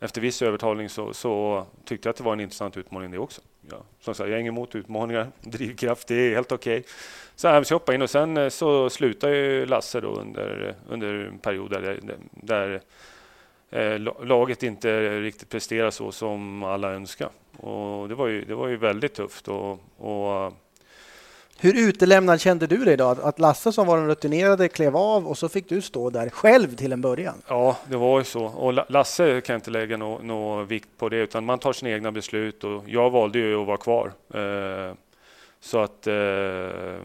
efter 0.00 0.20
viss 0.20 0.42
övertalning 0.42 0.88
så, 0.88 1.14
så, 1.14 1.66
tyckte 1.84 2.08
jag 2.08 2.10
att 2.10 2.16
det 2.16 2.24
var 2.24 2.32
en 2.32 2.40
intressant 2.40 2.76
utmaning 2.76 3.10
det 3.10 3.18
också. 3.18 3.40
Ja, 3.70 3.76
som 4.00 4.14
sagt, 4.14 4.28
jag 4.28 4.36
är 4.36 4.40
ingen 4.40 4.54
emot 4.54 4.74
utmaningar, 4.74 5.28
drivkraft, 5.40 6.08
det 6.08 6.14
är 6.14 6.34
helt 6.34 6.52
okej. 6.52 6.78
Okay. 6.78 6.90
Så 7.36 7.46
jag 7.46 7.64
hoppade 7.70 7.96
in 7.96 8.02
och 8.02 8.10
sen 8.10 8.36
eh, 8.36 8.48
så 8.48 8.90
slutade 8.90 9.36
ju 9.36 9.66
Lasse 9.66 10.00
då 10.00 10.08
under, 10.08 10.68
eh, 10.68 10.92
under 10.92 11.14
en 11.14 11.38
period 11.38 11.70
där, 11.70 12.00
där 12.30 12.80
Eh, 13.70 13.98
laget 14.24 14.62
inte 14.62 15.20
riktigt 15.20 15.48
presterar 15.48 15.90
så 15.90 16.12
som 16.12 16.62
alla 16.62 16.92
önskar. 16.92 17.30
Och 17.56 18.08
det, 18.08 18.14
var 18.14 18.26
ju, 18.26 18.44
det 18.44 18.54
var 18.54 18.68
ju 18.68 18.76
väldigt 18.76 19.14
tufft. 19.14 19.48
Och, 19.48 19.72
och 19.96 20.52
hur 21.60 21.88
utelämnad 21.88 22.40
kände 22.40 22.66
du 22.66 22.84
dig 22.84 22.96
då? 22.96 23.04
Att 23.04 23.38
Lasse 23.38 23.72
som 23.72 23.86
var 23.86 23.96
den 23.96 24.06
rutinerade 24.06 24.68
klev 24.68 24.96
av 24.96 25.28
och 25.28 25.38
så 25.38 25.48
fick 25.48 25.68
du 25.68 25.80
stå 25.80 26.10
där 26.10 26.28
själv 26.28 26.76
till 26.76 26.92
en 26.92 27.00
början? 27.00 27.34
Ja, 27.48 27.76
det 27.88 27.96
var 27.96 28.18
ju 28.18 28.24
så. 28.24 28.44
Och 28.44 28.90
Lasse 28.90 29.40
kan 29.40 29.54
inte 29.54 29.70
lägga 29.70 29.96
någon 29.96 30.26
nå 30.26 30.62
vikt 30.62 30.88
på 30.98 31.08
det, 31.08 31.16
utan 31.16 31.44
man 31.44 31.58
tar 31.58 31.72
sina 31.72 31.90
egna 31.90 32.12
beslut 32.12 32.64
och 32.64 32.84
jag 32.86 33.10
valde 33.10 33.38
ju 33.38 33.60
att 33.60 33.66
vara 33.66 33.76
kvar. 33.76 34.12
Eh, 34.34 34.94
så 35.60 35.78
att... 35.78 36.06
Eh, 36.06 37.00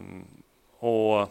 och 0.78 1.28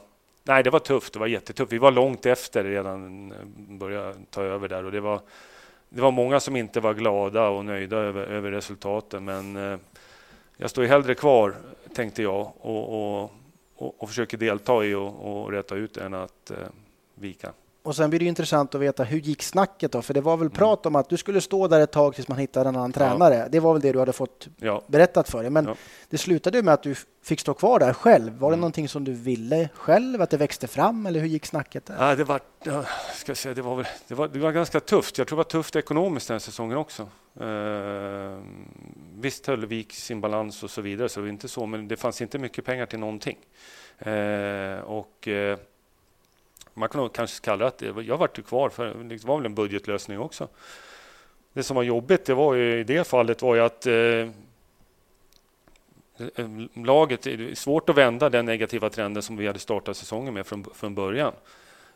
Nej, 0.47 0.63
det 0.63 0.69
var 0.69 0.79
tufft. 0.79 1.13
Det 1.13 1.19
var 1.19 1.27
jättetufft. 1.27 1.73
Vi 1.73 1.77
var 1.77 1.91
långt 1.91 2.25
efter 2.25 2.63
redan 2.63 3.31
eh, 3.31 3.37
började 3.77 4.13
ta 4.29 4.43
över 4.43 4.67
där 4.67 4.83
och 4.83 4.91
det 4.91 5.01
var, 5.01 5.19
det 5.89 6.01
var 6.01 6.11
många 6.11 6.39
som 6.39 6.55
inte 6.55 6.79
var 6.79 6.93
glada 6.93 7.47
och 7.47 7.65
nöjda 7.65 7.97
över, 7.97 8.23
över 8.23 8.51
resultaten. 8.51 9.25
Men 9.25 9.55
eh, 9.55 9.79
jag 10.57 10.69
står 10.69 10.83
ju 10.83 10.89
hellre 10.89 11.15
kvar, 11.15 11.55
tänkte 11.93 12.21
jag, 12.21 12.51
och, 12.59 12.93
och, 12.93 13.31
och, 13.75 14.01
och 14.01 14.09
försöker 14.09 14.37
delta 14.37 14.85
i 14.85 14.93
och, 14.93 15.43
och 15.43 15.51
rätta 15.51 15.75
ut 15.75 15.97
än 15.97 16.13
att 16.13 16.51
eh, 16.51 16.57
vika. 17.15 17.53
Och 17.85 17.95
sen 17.95 18.09
blir 18.09 18.19
det 18.19 18.25
intressant 18.25 18.75
att 18.75 18.81
veta 18.81 19.03
hur 19.03 19.19
gick 19.19 19.43
snacket 19.43 19.91
då? 19.91 20.01
För 20.01 20.13
det 20.13 20.21
var 20.21 20.37
väl 20.37 20.47
mm. 20.47 20.57
prat 20.57 20.85
om 20.85 20.95
att 20.95 21.09
du 21.09 21.17
skulle 21.17 21.41
stå 21.41 21.67
där 21.67 21.79
ett 21.79 21.91
tag 21.91 22.15
tills 22.15 22.27
man 22.27 22.37
hittade 22.37 22.69
en 22.69 22.75
annan 22.75 22.91
ja. 22.95 22.99
tränare. 22.99 23.47
Det 23.51 23.59
var 23.59 23.73
väl 23.73 23.81
det 23.81 23.91
du 23.91 23.99
hade 23.99 24.13
fått 24.13 24.47
ja. 24.57 24.83
berättat 24.87 25.29
för 25.29 25.41
dig. 25.41 25.49
Men 25.49 25.65
ja. 25.65 25.75
det 26.09 26.17
slutade 26.17 26.63
med 26.63 26.73
att 26.73 26.83
du 26.83 26.95
fick 27.23 27.39
stå 27.39 27.53
kvar 27.53 27.79
där 27.79 27.93
själv. 27.93 28.37
Var 28.37 28.49
det 28.49 28.53
mm. 28.53 28.59
någonting 28.59 28.89
som 28.89 29.03
du 29.03 29.13
ville 29.13 29.69
själv? 29.73 30.21
Att 30.21 30.29
det 30.29 30.37
växte 30.37 30.67
fram? 30.67 31.05
Eller 31.05 31.19
hur 31.19 31.27
gick 31.27 31.45
snacket 31.45 31.85
där? 31.85 31.95
Ja, 31.99 32.15
det, 32.15 32.23
var, 32.23 32.41
ska 33.13 33.35
säga, 33.35 33.53
det, 33.53 33.61
var 33.61 33.75
väl, 33.75 33.85
det, 34.07 34.15
var, 34.15 34.27
det 34.27 34.39
var 34.39 34.51
ganska 34.51 34.79
tufft. 34.79 35.17
Jag 35.17 35.27
tror 35.27 35.35
det 35.35 35.39
var 35.39 35.49
tufft 35.49 35.75
ekonomiskt 35.75 36.27
den 36.27 36.39
säsongen 36.39 36.77
också. 36.77 37.07
Uh, 37.41 38.39
visst 39.15 39.47
höll 39.47 39.65
Vik 39.65 39.93
sin 39.93 40.21
balans 40.21 40.63
och 40.63 40.69
så 40.69 40.81
vidare, 40.81 41.09
så 41.09 41.19
det 41.19 41.23
var 41.23 41.29
inte 41.29 41.47
så, 41.47 41.65
men 41.65 41.87
det 41.87 41.95
fanns 41.95 42.21
inte 42.21 42.39
mycket 42.39 42.65
pengar 42.65 42.85
till 42.85 42.99
någonting. 42.99 43.37
Uh, 44.07 44.79
och 44.79 45.27
uh, 45.27 45.57
man 46.77 46.89
kan 46.89 47.01
nog 47.01 47.13
kanske 47.13 47.45
kalla 47.45 47.71
det 47.77 47.89
att 47.89 48.05
jag 48.05 48.17
vart 48.17 48.39
ju 48.39 48.43
kvar 48.43 48.69
för 48.69 48.93
det 48.93 49.23
var 49.23 49.37
väl 49.37 49.45
en 49.45 49.55
budgetlösning 49.55 50.19
också. 50.19 50.47
Det 51.53 51.63
som 51.63 51.75
var 51.75 51.83
jobbigt 51.83 52.25
det 52.25 52.33
var 52.33 52.53
ju, 52.53 52.79
i 52.79 52.83
det 52.83 53.07
fallet 53.07 53.41
var 53.41 53.55
ju 53.55 53.61
att 53.61 53.85
eh, 53.85 53.95
eh 53.95 54.29
laget, 56.73 57.21
det 57.21 57.33
är 57.33 57.55
svårt 57.55 57.89
att 57.89 57.97
vända 57.97 58.29
den 58.29 58.45
negativa 58.45 58.89
trenden 58.89 59.23
som 59.23 59.37
vi 59.37 59.47
hade 59.47 59.59
startat 59.59 59.97
säsongen 59.97 60.33
med 60.33 60.47
från, 60.47 60.65
från 60.73 60.95
början. 60.95 61.33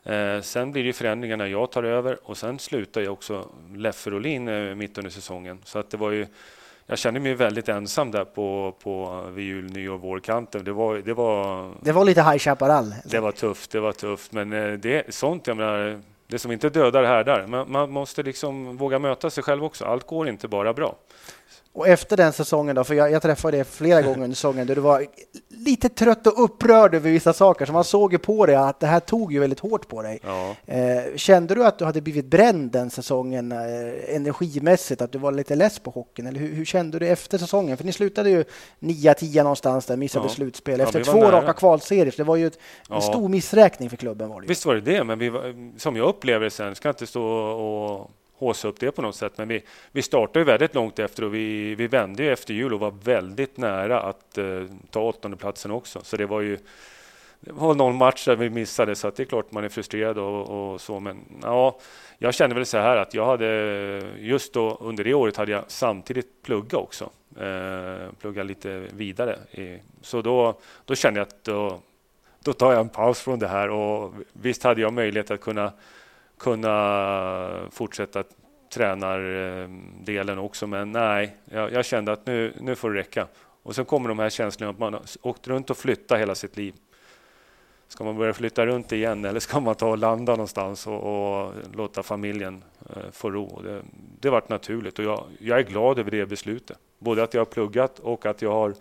Eh, 0.04 0.42
sen 0.42 0.72
blir 0.72 0.84
det 0.84 0.94
förändringar 0.94 1.38
när 1.38 1.48
jag 1.48 1.72
tar 1.72 1.84
över 1.84 2.18
och 2.24 2.38
sen 2.38 2.60
slutar 2.60 3.02
ju 3.02 3.10
också 3.10 3.50
Leffe 3.76 4.10
Rolin 4.10 4.48
eh, 4.48 4.76
mitt 4.76 4.98
under 4.98 5.12
säsongen. 5.12 5.60
Så 5.64 5.80
att 5.80 5.90
det 5.90 5.98
var 5.98 6.12
ju, 6.12 6.28
jag 6.90 7.00
kände 7.00 7.20
mig 7.20 7.34
väldigt 7.34 7.70
ensam 7.70 8.12
där 8.12 8.26
på, 8.26 8.76
på 8.84 9.24
vid 9.34 9.46
jul, 9.46 9.72
nyår, 9.74 9.98
vårkanten. 9.98 10.64
Det 10.64 10.72
var, 10.72 10.96
det 10.96 11.14
var, 11.14 11.72
det 11.82 11.92
var 11.92 12.06
lite 12.06 12.24
High 12.24 12.38
Chaparral. 12.38 12.94
Det 13.06 13.20
var 13.20 13.32
tufft, 13.32 13.72
det 13.72 13.80
var 13.80 13.92
tufft. 13.92 14.32
Men 14.32 14.54
eh, 14.54 14.74
det, 14.74 15.14
sånt, 15.14 15.48
jag 15.48 15.58
menar, 15.58 16.02
det 16.28 16.40
som 16.40 16.52
inte 16.52 16.70
dödar 16.70 17.04
härdar. 17.04 17.48
Man, 17.48 17.72
man 17.72 17.92
måste 17.92 18.24
liksom 18.24 18.78
våga 18.78 19.00
möta 19.00 19.30
sig 19.30 19.44
själv 19.44 19.64
också. 19.64 19.86
Allt 19.86 20.08
går 20.08 20.30
inte 20.30 20.48
bara 20.48 20.74
bra. 20.74 20.96
Och 21.74 21.88
efter 21.88 22.18
den 22.18 22.34
säsongen 22.34 22.76
då, 22.76 22.84
för 22.84 22.94
jag, 22.94 23.12
jag 23.12 23.22
träffade 23.22 23.58
dig 23.58 23.64
flera 23.64 24.02
gånger 24.02 24.24
under 24.24 24.36
säsongen, 24.36 24.68
där 24.68 24.76
du 24.76 24.82
var 24.82 25.06
lite 25.50 25.90
trött 25.90 26.28
och 26.28 26.44
upprörd 26.44 26.96
över 26.96 27.12
vissa 27.12 27.34
saker, 27.34 27.66
så 27.66 27.74
man 27.74 27.84
såg 27.84 28.12
ju 28.12 28.18
på 28.18 28.46
dig 28.46 28.56
att 28.56 28.80
det 28.80 28.88
här 28.88 29.00
tog 29.00 29.34
ju 29.34 29.40
väldigt 29.40 29.60
hårt 29.60 29.88
på 29.88 30.02
dig. 30.02 30.20
Ja. 30.24 30.56
Eh, 30.66 31.16
kände 31.16 31.56
du 31.56 31.66
att 31.66 31.80
du 31.80 31.86
hade 31.86 32.02
blivit 32.02 32.26
bränd 32.26 32.72
den 32.72 32.90
säsongen 32.90 33.52
eh, 33.52 34.16
energimässigt, 34.16 35.02
att 35.02 35.12
du 35.12 35.18
var 35.18 35.32
lite 35.32 35.56
less 35.56 35.80
på 35.80 35.92
hockeyn? 35.92 36.28
Eller 36.28 36.40
hur, 36.40 36.56
hur 36.56 36.66
kände 36.66 37.00
du 37.00 37.08
efter 37.08 37.38
säsongen? 37.38 37.78
För 37.78 37.86
ni 37.86 37.92
slutade 37.92 38.30
ju 38.30 38.44
9-10 38.80 39.44
någonstans 39.44 39.86
där, 39.86 39.98
missade 39.98 40.26
ja. 40.26 40.30
slutspel 40.30 40.82
efter 40.82 41.00
ja, 41.00 41.06
två 41.06 41.20
nära. 41.20 41.32
raka 41.32 41.54
kvalserier, 41.54 42.12
så 42.12 42.18
det 42.18 42.24
var 42.24 42.36
ju 42.36 42.48
ett, 42.48 42.60
en 42.90 43.02
stor 43.02 43.28
missräkning 43.30 43.90
för 43.90 43.98
klubben. 43.98 44.30
Var 44.30 44.42
det 44.42 44.48
Visst 44.48 44.66
var 44.66 44.76
det 44.76 44.82
det, 44.82 45.04
men 45.04 45.34
var, 45.34 45.80
som 45.80 45.96
jag 45.96 46.10
upplever 46.10 46.44
det 46.44 46.52
sen, 46.52 46.76
ska 46.76 46.90
inte 46.90 47.08
stå 47.08 47.24
och 47.24 48.12
håsa 48.40 48.68
upp 48.68 48.80
det 48.80 48.92
på 48.92 49.02
något 49.02 49.16
sätt. 49.16 49.38
Men 49.38 49.48
vi, 49.48 49.64
vi 49.92 50.02
startade 50.02 50.46
väldigt 50.46 50.76
långt 50.76 51.00
efter 51.00 51.24
och 51.24 51.36
vi, 51.36 51.76
vi 51.76 51.88
vände 51.88 52.24
ju 52.24 52.32
efter 52.32 52.54
jul 52.54 52.74
och 52.74 52.80
var 52.80 52.94
väldigt 53.04 53.58
nära 53.58 54.02
att 54.02 54.38
eh, 54.38 54.64
ta 54.90 55.02
åttondeplatsen 55.02 55.72
också. 55.72 56.00
Så 56.04 56.18
det 56.18 56.26
var 56.26 56.42
ju 56.42 56.58
det 57.40 57.52
var 57.52 57.76
någon 57.76 57.96
match 57.96 58.26
där 58.26 58.36
vi 58.36 58.50
missade 58.50 58.96
så 58.96 59.08
att 59.08 59.16
det 59.16 59.24
är 59.24 59.26
klart 59.26 59.52
man 59.52 59.64
är 59.64 59.70
frustrerad 59.70 60.18
och, 60.18 60.72
och, 60.74 60.82
så. 60.82 61.00
Men 61.00 61.18
ja, 61.42 61.80
jag 62.18 62.34
kände 62.34 62.56
väl 62.56 62.66
så 62.66 62.78
här 62.78 62.98
att 62.98 63.14
jag 63.14 63.26
hade 63.26 63.48
just 64.18 64.54
då 64.54 64.78
under 64.82 65.04
det 65.04 65.14
året 65.14 65.38
hade 65.38 65.52
jag 65.52 65.64
samtidigt 65.68 66.44
plugga 66.44 66.78
också. 66.78 67.10
Eh, 67.40 68.12
plugga 68.22 68.44
lite 68.44 68.80
vidare. 68.94 69.40
I, 69.52 69.80
så 70.02 70.22
då, 70.22 70.60
då 70.86 70.96
kände 70.96 71.20
jag 71.20 71.28
att 71.28 71.44
då, 71.44 71.80
då 72.44 72.54
tar 72.54 72.72
jag 72.72 72.82
en 72.82 72.90
paus 72.90 73.20
från 73.20 73.40
det 73.40 73.48
här 73.48 73.70
och 73.70 74.14
visst 74.34 74.64
hade 74.64 74.82
jag 74.82 74.94
möjlighet 74.94 75.32
att 75.32 75.42
kunna 75.42 75.74
kunna 76.40 77.70
fortsätta 77.72 78.24
tränardelen 78.74 80.40
också. 80.40 80.68
Men 80.68 80.92
nej, 80.92 81.36
jag, 81.46 81.72
jag, 81.74 81.86
kände 81.86 82.12
att 82.12 82.26
nu, 82.26 82.54
nu 82.60 82.76
får 82.76 82.92
det 82.92 83.00
räcka. 83.00 83.28
Och 83.64 83.76
sen 83.76 83.86
kommer 83.86 84.10
de 84.10 84.20
här 84.20 84.30
känslorna 84.30 84.72
att 84.72 84.80
man 84.80 84.94
har 84.94 85.02
åkt 85.22 85.48
runt 85.48 85.70
och 85.70 85.78
flyttat 85.78 86.20
hela 86.20 86.36
sitt 86.36 86.58
liv. 86.58 86.74
Ska 87.88 88.04
man 88.04 88.18
börja 88.18 88.34
flytta 88.34 88.66
runt 88.66 88.92
igen 88.92 89.26
eller 89.26 89.40
ska 89.40 89.60
man 89.60 89.76
ta 89.76 89.90
och 89.90 89.98
landa 89.98 90.32
någonstans 90.32 90.88
och, 90.88 91.44
och 91.44 91.54
låta 91.74 92.04
familjen 92.04 92.64
eh, 92.90 93.12
få 93.12 93.30
ro? 93.30 93.62
Det, 93.62 93.82
det 94.20 94.30
varit 94.30 94.50
naturligt 94.50 95.00
och 95.00 95.06
jag, 95.06 95.24
jag 95.40 95.60
är 95.60 95.64
glad 95.64 96.00
över 96.00 96.12
det 96.12 96.26
beslutet. 96.26 96.78
Både 97.00 97.24
att 97.24 97.34
jag 97.34 97.42
har 97.42 97.46
pluggat 97.46 98.00
och 98.00 98.26
att 98.26 98.42
jag 98.42 98.52
har 98.52 98.74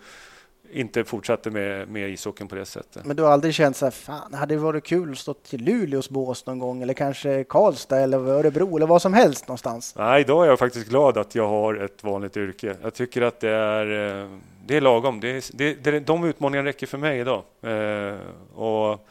inte 0.71 1.03
fortsatte 1.03 1.51
med, 1.51 1.87
med 1.89 2.09
ishockeyn 2.09 2.47
på 2.47 2.55
det 2.55 2.65
sättet. 2.65 3.05
Men 3.05 3.15
du 3.15 3.23
har 3.23 3.31
aldrig 3.31 3.53
känt 3.53 3.77
så 3.77 3.85
här, 3.85 3.91
fan, 3.91 4.33
hade 4.33 4.55
det 4.55 4.59
varit 4.59 4.83
kul 4.83 5.11
att 5.11 5.17
stå 5.17 5.33
till 5.33 5.63
Luleås 5.63 6.09
bås 6.09 6.45
någon 6.45 6.59
gång 6.59 6.81
eller 6.81 6.93
kanske 6.93 7.43
Karlstad 7.43 7.99
eller 7.99 8.17
Örebro 8.17 8.75
eller 8.77 8.87
vad 8.87 9.01
som 9.01 9.13
helst 9.13 9.47
någonstans? 9.47 9.95
Nej, 9.97 10.21
idag 10.21 10.45
är 10.45 10.49
jag 10.49 10.59
faktiskt 10.59 10.89
glad 10.89 11.17
att 11.17 11.35
jag 11.35 11.47
har 11.47 11.75
ett 11.75 12.03
vanligt 12.03 12.37
yrke. 12.37 12.75
Jag 12.81 12.93
tycker 12.93 13.21
att 13.21 13.39
det 13.39 13.49
är, 13.49 14.21
eh, 14.21 14.29
det 14.65 14.77
är 14.77 14.81
lagom. 14.81 15.19
Det 15.19 15.27
är, 15.27 15.57
det, 15.57 15.73
det, 15.73 15.99
de 15.99 16.23
utmaningarna 16.23 16.69
räcker 16.69 16.87
för 16.87 16.97
mig 16.97 17.19
idag. 17.19 17.43
Eh, 17.61 18.17
och 18.55 19.07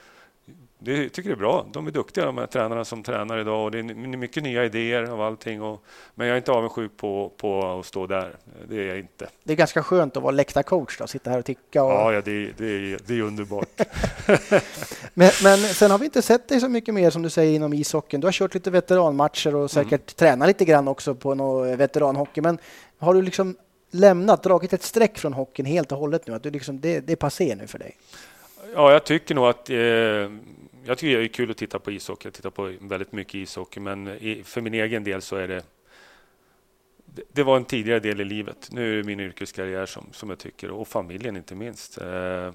det 0.80 1.08
tycker 1.08 1.30
det 1.30 1.34
är 1.34 1.36
bra. 1.36 1.66
De 1.72 1.86
är 1.86 1.90
duktiga 1.90 2.24
de 2.24 2.38
här 2.38 2.46
tränarna 2.46 2.84
som 2.84 3.02
tränar 3.02 3.38
idag 3.38 3.64
och 3.64 3.70
det 3.70 3.78
är 3.78 3.82
mycket 4.16 4.42
nya 4.42 4.64
idéer 4.64 5.02
av 5.02 5.20
allting. 5.20 5.62
Och, 5.62 5.82
men 6.14 6.26
jag 6.26 6.34
är 6.34 6.38
inte 6.38 6.52
avundsjuk 6.52 6.96
på, 6.96 7.32
på 7.36 7.78
att 7.78 7.86
stå 7.86 8.06
där. 8.06 8.36
Det 8.68 8.76
är 8.76 8.86
jag 8.86 8.98
inte. 8.98 9.28
Det 9.44 9.52
är 9.52 9.56
ganska 9.56 9.82
skönt 9.82 10.16
att 10.16 10.22
vara 10.22 10.30
läktarcoach 10.30 11.00
och 11.00 11.10
sitta 11.10 11.30
här 11.30 11.38
och 11.38 11.44
ticka. 11.44 11.82
Och... 11.84 11.92
Ja, 11.92 12.12
ja 12.12 12.20
det, 12.20 12.52
det, 12.58 12.66
är, 12.66 12.98
det 13.06 13.14
är 13.14 13.22
underbart. 13.22 13.68
men, 15.14 15.30
men 15.42 15.58
sen 15.58 15.90
har 15.90 15.98
vi 15.98 16.04
inte 16.04 16.22
sett 16.22 16.48
dig 16.48 16.60
så 16.60 16.68
mycket 16.68 16.94
mer 16.94 17.10
som 17.10 17.22
du 17.22 17.30
säger 17.30 17.56
inom 17.56 17.72
ishockeyn. 17.72 18.20
Du 18.20 18.26
har 18.26 18.32
kört 18.32 18.54
lite 18.54 18.70
veteranmatcher 18.70 19.54
och 19.54 19.70
säkert 19.70 19.92
mm. 19.92 20.14
tränat 20.16 20.48
lite 20.48 20.64
grann 20.64 20.88
också 20.88 21.14
på 21.14 21.34
någon 21.34 21.76
veteranhockey. 21.76 22.40
Men 22.40 22.58
har 22.98 23.14
du 23.14 23.22
liksom 23.22 23.56
lämnat, 23.90 24.42
dragit 24.42 24.72
ett 24.72 24.82
streck 24.82 25.18
från 25.18 25.32
hockeyn 25.32 25.66
helt 25.66 25.92
och 25.92 25.98
hållet 25.98 26.26
nu? 26.26 26.34
Att 26.34 26.42
du 26.42 26.50
liksom, 26.50 26.80
det, 26.80 27.00
det 27.00 27.12
är 27.12 27.16
passé 27.16 27.56
nu 27.60 27.66
för 27.66 27.78
dig? 27.78 27.96
Ja, 28.74 28.92
jag 28.92 29.04
tycker 29.04 29.34
nog 29.34 29.46
att 29.46 29.70
eh, 29.70 29.76
jag 30.88 30.98
tycker 30.98 31.18
det 31.18 31.24
är 31.24 31.28
kul 31.28 31.50
att 31.50 31.56
titta 31.56 31.78
på 31.78 31.90
ishockey. 31.90 32.26
Jag 32.26 32.34
tittar 32.34 32.50
på 32.50 32.72
väldigt 32.80 33.12
mycket 33.12 33.34
ishockey, 33.34 33.80
men 33.80 34.08
i, 34.08 34.42
för 34.44 34.60
min 34.60 34.74
egen 34.74 35.04
del 35.04 35.22
så 35.22 35.36
är 35.36 35.48
det 35.48 35.62
det 37.32 37.42
var 37.42 37.56
en 37.56 37.64
tidigare 37.64 38.00
del 38.00 38.20
i 38.20 38.24
livet. 38.24 38.68
Nu 38.70 38.92
är 38.92 38.96
det 38.96 39.04
min 39.04 39.20
yrkeskarriär 39.20 39.86
som, 39.86 40.06
som 40.12 40.30
jag 40.30 40.38
tycker 40.38 40.70
och 40.70 40.88
familjen 40.88 41.36
inte 41.36 41.54
minst. 41.54 41.98
Eh, 41.98 42.52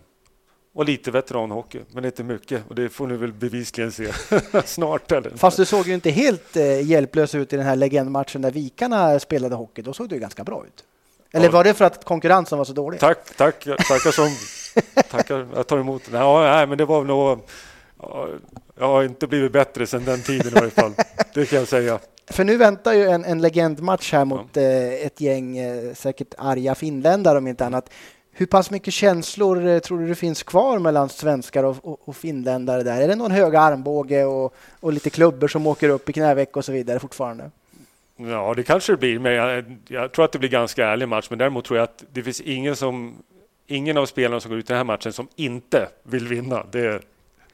och 0.74 0.86
lite 0.86 1.12
veteranhockey, 1.12 1.80
men 1.92 2.06
inte 2.06 2.24
mycket. 2.24 2.64
Och 2.68 2.76
det 2.76 2.90
får 2.90 3.08
ni 3.08 3.18
väl 3.18 3.34
bevisligen 3.34 3.92
se 3.92 4.14
snart. 4.66 5.12
Eller? 5.12 5.30
Fast 5.30 5.58
du 5.58 5.66
såg 5.66 5.88
ju 5.88 5.94
inte 5.94 6.10
helt 6.10 6.56
eh, 6.56 6.82
hjälplös 6.82 7.36
ut 7.36 7.54
i 7.54 7.56
den 7.56 7.66
här 7.66 7.76
legendmatchen 7.76 8.42
där 8.42 8.52
Vikarna 8.52 9.20
spelade 9.20 9.56
hockey. 9.56 9.82
Då 9.82 9.94
såg 9.94 10.10
du 10.10 10.20
ganska 10.20 10.44
bra 10.44 10.66
ut. 10.68 10.84
Eller 11.32 11.46
ja. 11.46 11.52
var 11.52 11.64
det 11.64 11.74
för 11.74 11.86
att 11.86 12.06
konkurrensen 12.06 12.58
var 12.58 12.66
så 12.66 12.74
dålig? 12.74 13.00
Tack, 13.00 13.36
tack, 13.38 13.64
tackar 13.64 14.12
som 14.12 14.30
tackar. 15.10 15.48
Jag 15.56 15.68
tar 15.68 15.78
emot. 15.78 16.04
Ja, 16.12 16.42
nej, 16.42 16.68
men 16.68 16.78
det 16.78 16.86
var 16.86 17.04
nog 17.04 17.40
jag 18.80 18.88
har 18.88 19.04
inte 19.04 19.28
blivit 19.28 19.52
bättre 19.52 19.88
sedan 19.88 20.06
den 20.06 20.22
tiden 20.22 20.48
i 20.48 20.56
varje 20.56 20.72
fall. 20.72 20.94
Det 21.34 21.46
kan 21.46 21.60
jag 21.60 21.68
säga. 21.68 22.00
För 22.28 22.44
nu 22.44 22.58
väntar 22.58 22.94
ju 22.94 23.04
en, 23.04 23.26
en 23.26 23.42
legendmatch 23.42 24.14
här 24.14 24.26
mot 24.26 24.48
ja. 24.54 24.62
eh, 24.62 25.06
ett 25.06 25.22
gäng 25.22 25.58
eh, 25.58 25.94
säkert 25.94 26.34
arga 26.38 26.76
finländare 26.76 27.38
om 27.38 27.48
inte 27.48 27.66
annat. 27.66 27.90
Hur 28.32 28.46
pass 28.46 28.72
mycket 28.72 28.94
känslor 28.94 29.68
eh, 29.68 29.80
tror 29.80 30.00
du 30.00 30.08
det 30.08 30.16
finns 30.16 30.44
kvar 30.44 30.80
mellan 30.80 31.10
svenskar 31.10 31.64
och, 31.64 31.78
och, 31.82 32.00
och, 32.06 32.16
finländare 32.16 32.84
där? 32.84 33.02
Är 33.02 33.08
det 33.08 33.16
någon 33.16 33.32
höga 33.32 33.60
armbåge 33.60 34.26
och, 34.26 34.56
och 34.80 34.94
lite 34.94 35.10
klubbor 35.10 35.48
som 35.48 35.68
åker 35.68 35.90
upp 35.90 36.10
i 36.10 36.14
knäveck 36.14 36.58
och 36.58 36.66
så 36.66 36.72
vidare 36.72 37.00
fortfarande? 37.00 37.52
Ja, 38.18 38.54
det 38.56 38.64
kanske 38.64 38.94
det 38.94 38.98
blir, 38.98 39.20
men 39.20 39.34
jag, 39.34 39.78
jag, 39.88 40.12
tror 40.12 40.26
att 40.26 40.32
det 40.32 40.40
blir 40.40 40.50
ganska 40.50 40.88
ärlig 40.88 41.08
match. 41.08 41.28
Men 41.30 41.40
däremot 41.40 41.66
tror 41.66 41.78
jag 41.78 41.84
att 41.84 42.04
det 42.12 42.24
finns 42.24 42.42
ingen 42.42 42.76
som 42.76 43.14
ingen 43.68 43.98
av 43.98 44.06
spelarna 44.06 44.40
som 44.40 44.50
går 44.50 44.60
ut 44.60 44.66
i 44.66 44.68
den 44.68 44.78
här 44.78 44.84
matchen 44.84 45.14
som 45.14 45.28
inte 45.36 45.90
vill 46.04 46.28
vinna. 46.28 46.66
Det, 46.72 47.02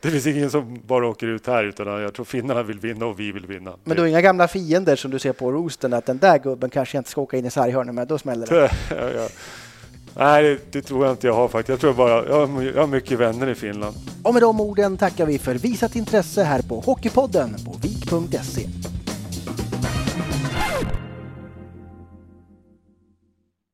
det 0.02 0.12
finns 0.12 0.28
ingen 0.28 0.52
som 0.52 0.80
bara 0.88 1.08
åker 1.08 1.28
ut 1.28 1.48
här, 1.48 1.64
utan 1.64 1.88
jag 1.88 2.14
tror 2.14 2.26
finnarna 2.26 2.64
vill 2.64 2.80
vinna 2.80 3.06
och 3.06 3.20
vi 3.20 3.32
vill 3.32 3.46
vinna. 3.46 3.74
Men 3.84 3.96
du 3.96 4.02
har 4.02 4.08
inga 4.08 4.22
gamla 4.22 4.48
fiender 4.48 4.96
som 4.96 5.12
du 5.12 5.20
ser 5.20 5.34
på 5.34 5.52
rosten, 5.52 5.94
att 5.94 6.06
den 6.06 6.18
där 6.18 6.40
gubben 6.40 6.70
kanske 6.70 6.98
inte 6.98 7.10
ska 7.10 7.22
åka 7.22 7.38
in 7.38 7.46
i 7.46 7.52
sarghörnen 7.52 7.96
med, 7.96 8.08
då 8.08 8.18
smäller 8.18 8.48
det? 8.48 8.72
ja, 8.90 9.10
ja. 9.22 9.28
Nej, 10.16 10.44
det, 10.44 10.60
det, 10.72 10.82
tror 10.82 11.06
jag 11.06 11.14
inte 11.14 11.28
jag 11.28 11.34
har 11.34 11.48
faktiskt. 11.48 11.70
Jag 11.70 11.80
tror 11.80 11.94
bara 11.94 12.26
jag 12.26 12.48
har, 12.48 12.64
jag 12.64 12.82
har 12.82 12.88
mycket 12.88 13.20
vänner 13.20 13.48
i 13.48 13.56
Finland. 13.56 13.96
Och 14.24 14.34
med 14.34 14.44
de 14.44 14.62
orden 14.62 14.98
tackar 14.98 15.26
vi 15.26 15.40
för 15.40 15.56
visat 15.56 15.96
intresse 15.96 16.44
här 16.44 16.62
på 16.62 16.80
Hockeypodden 16.80 17.56
på 17.66 17.78
vik.se. 17.82 18.79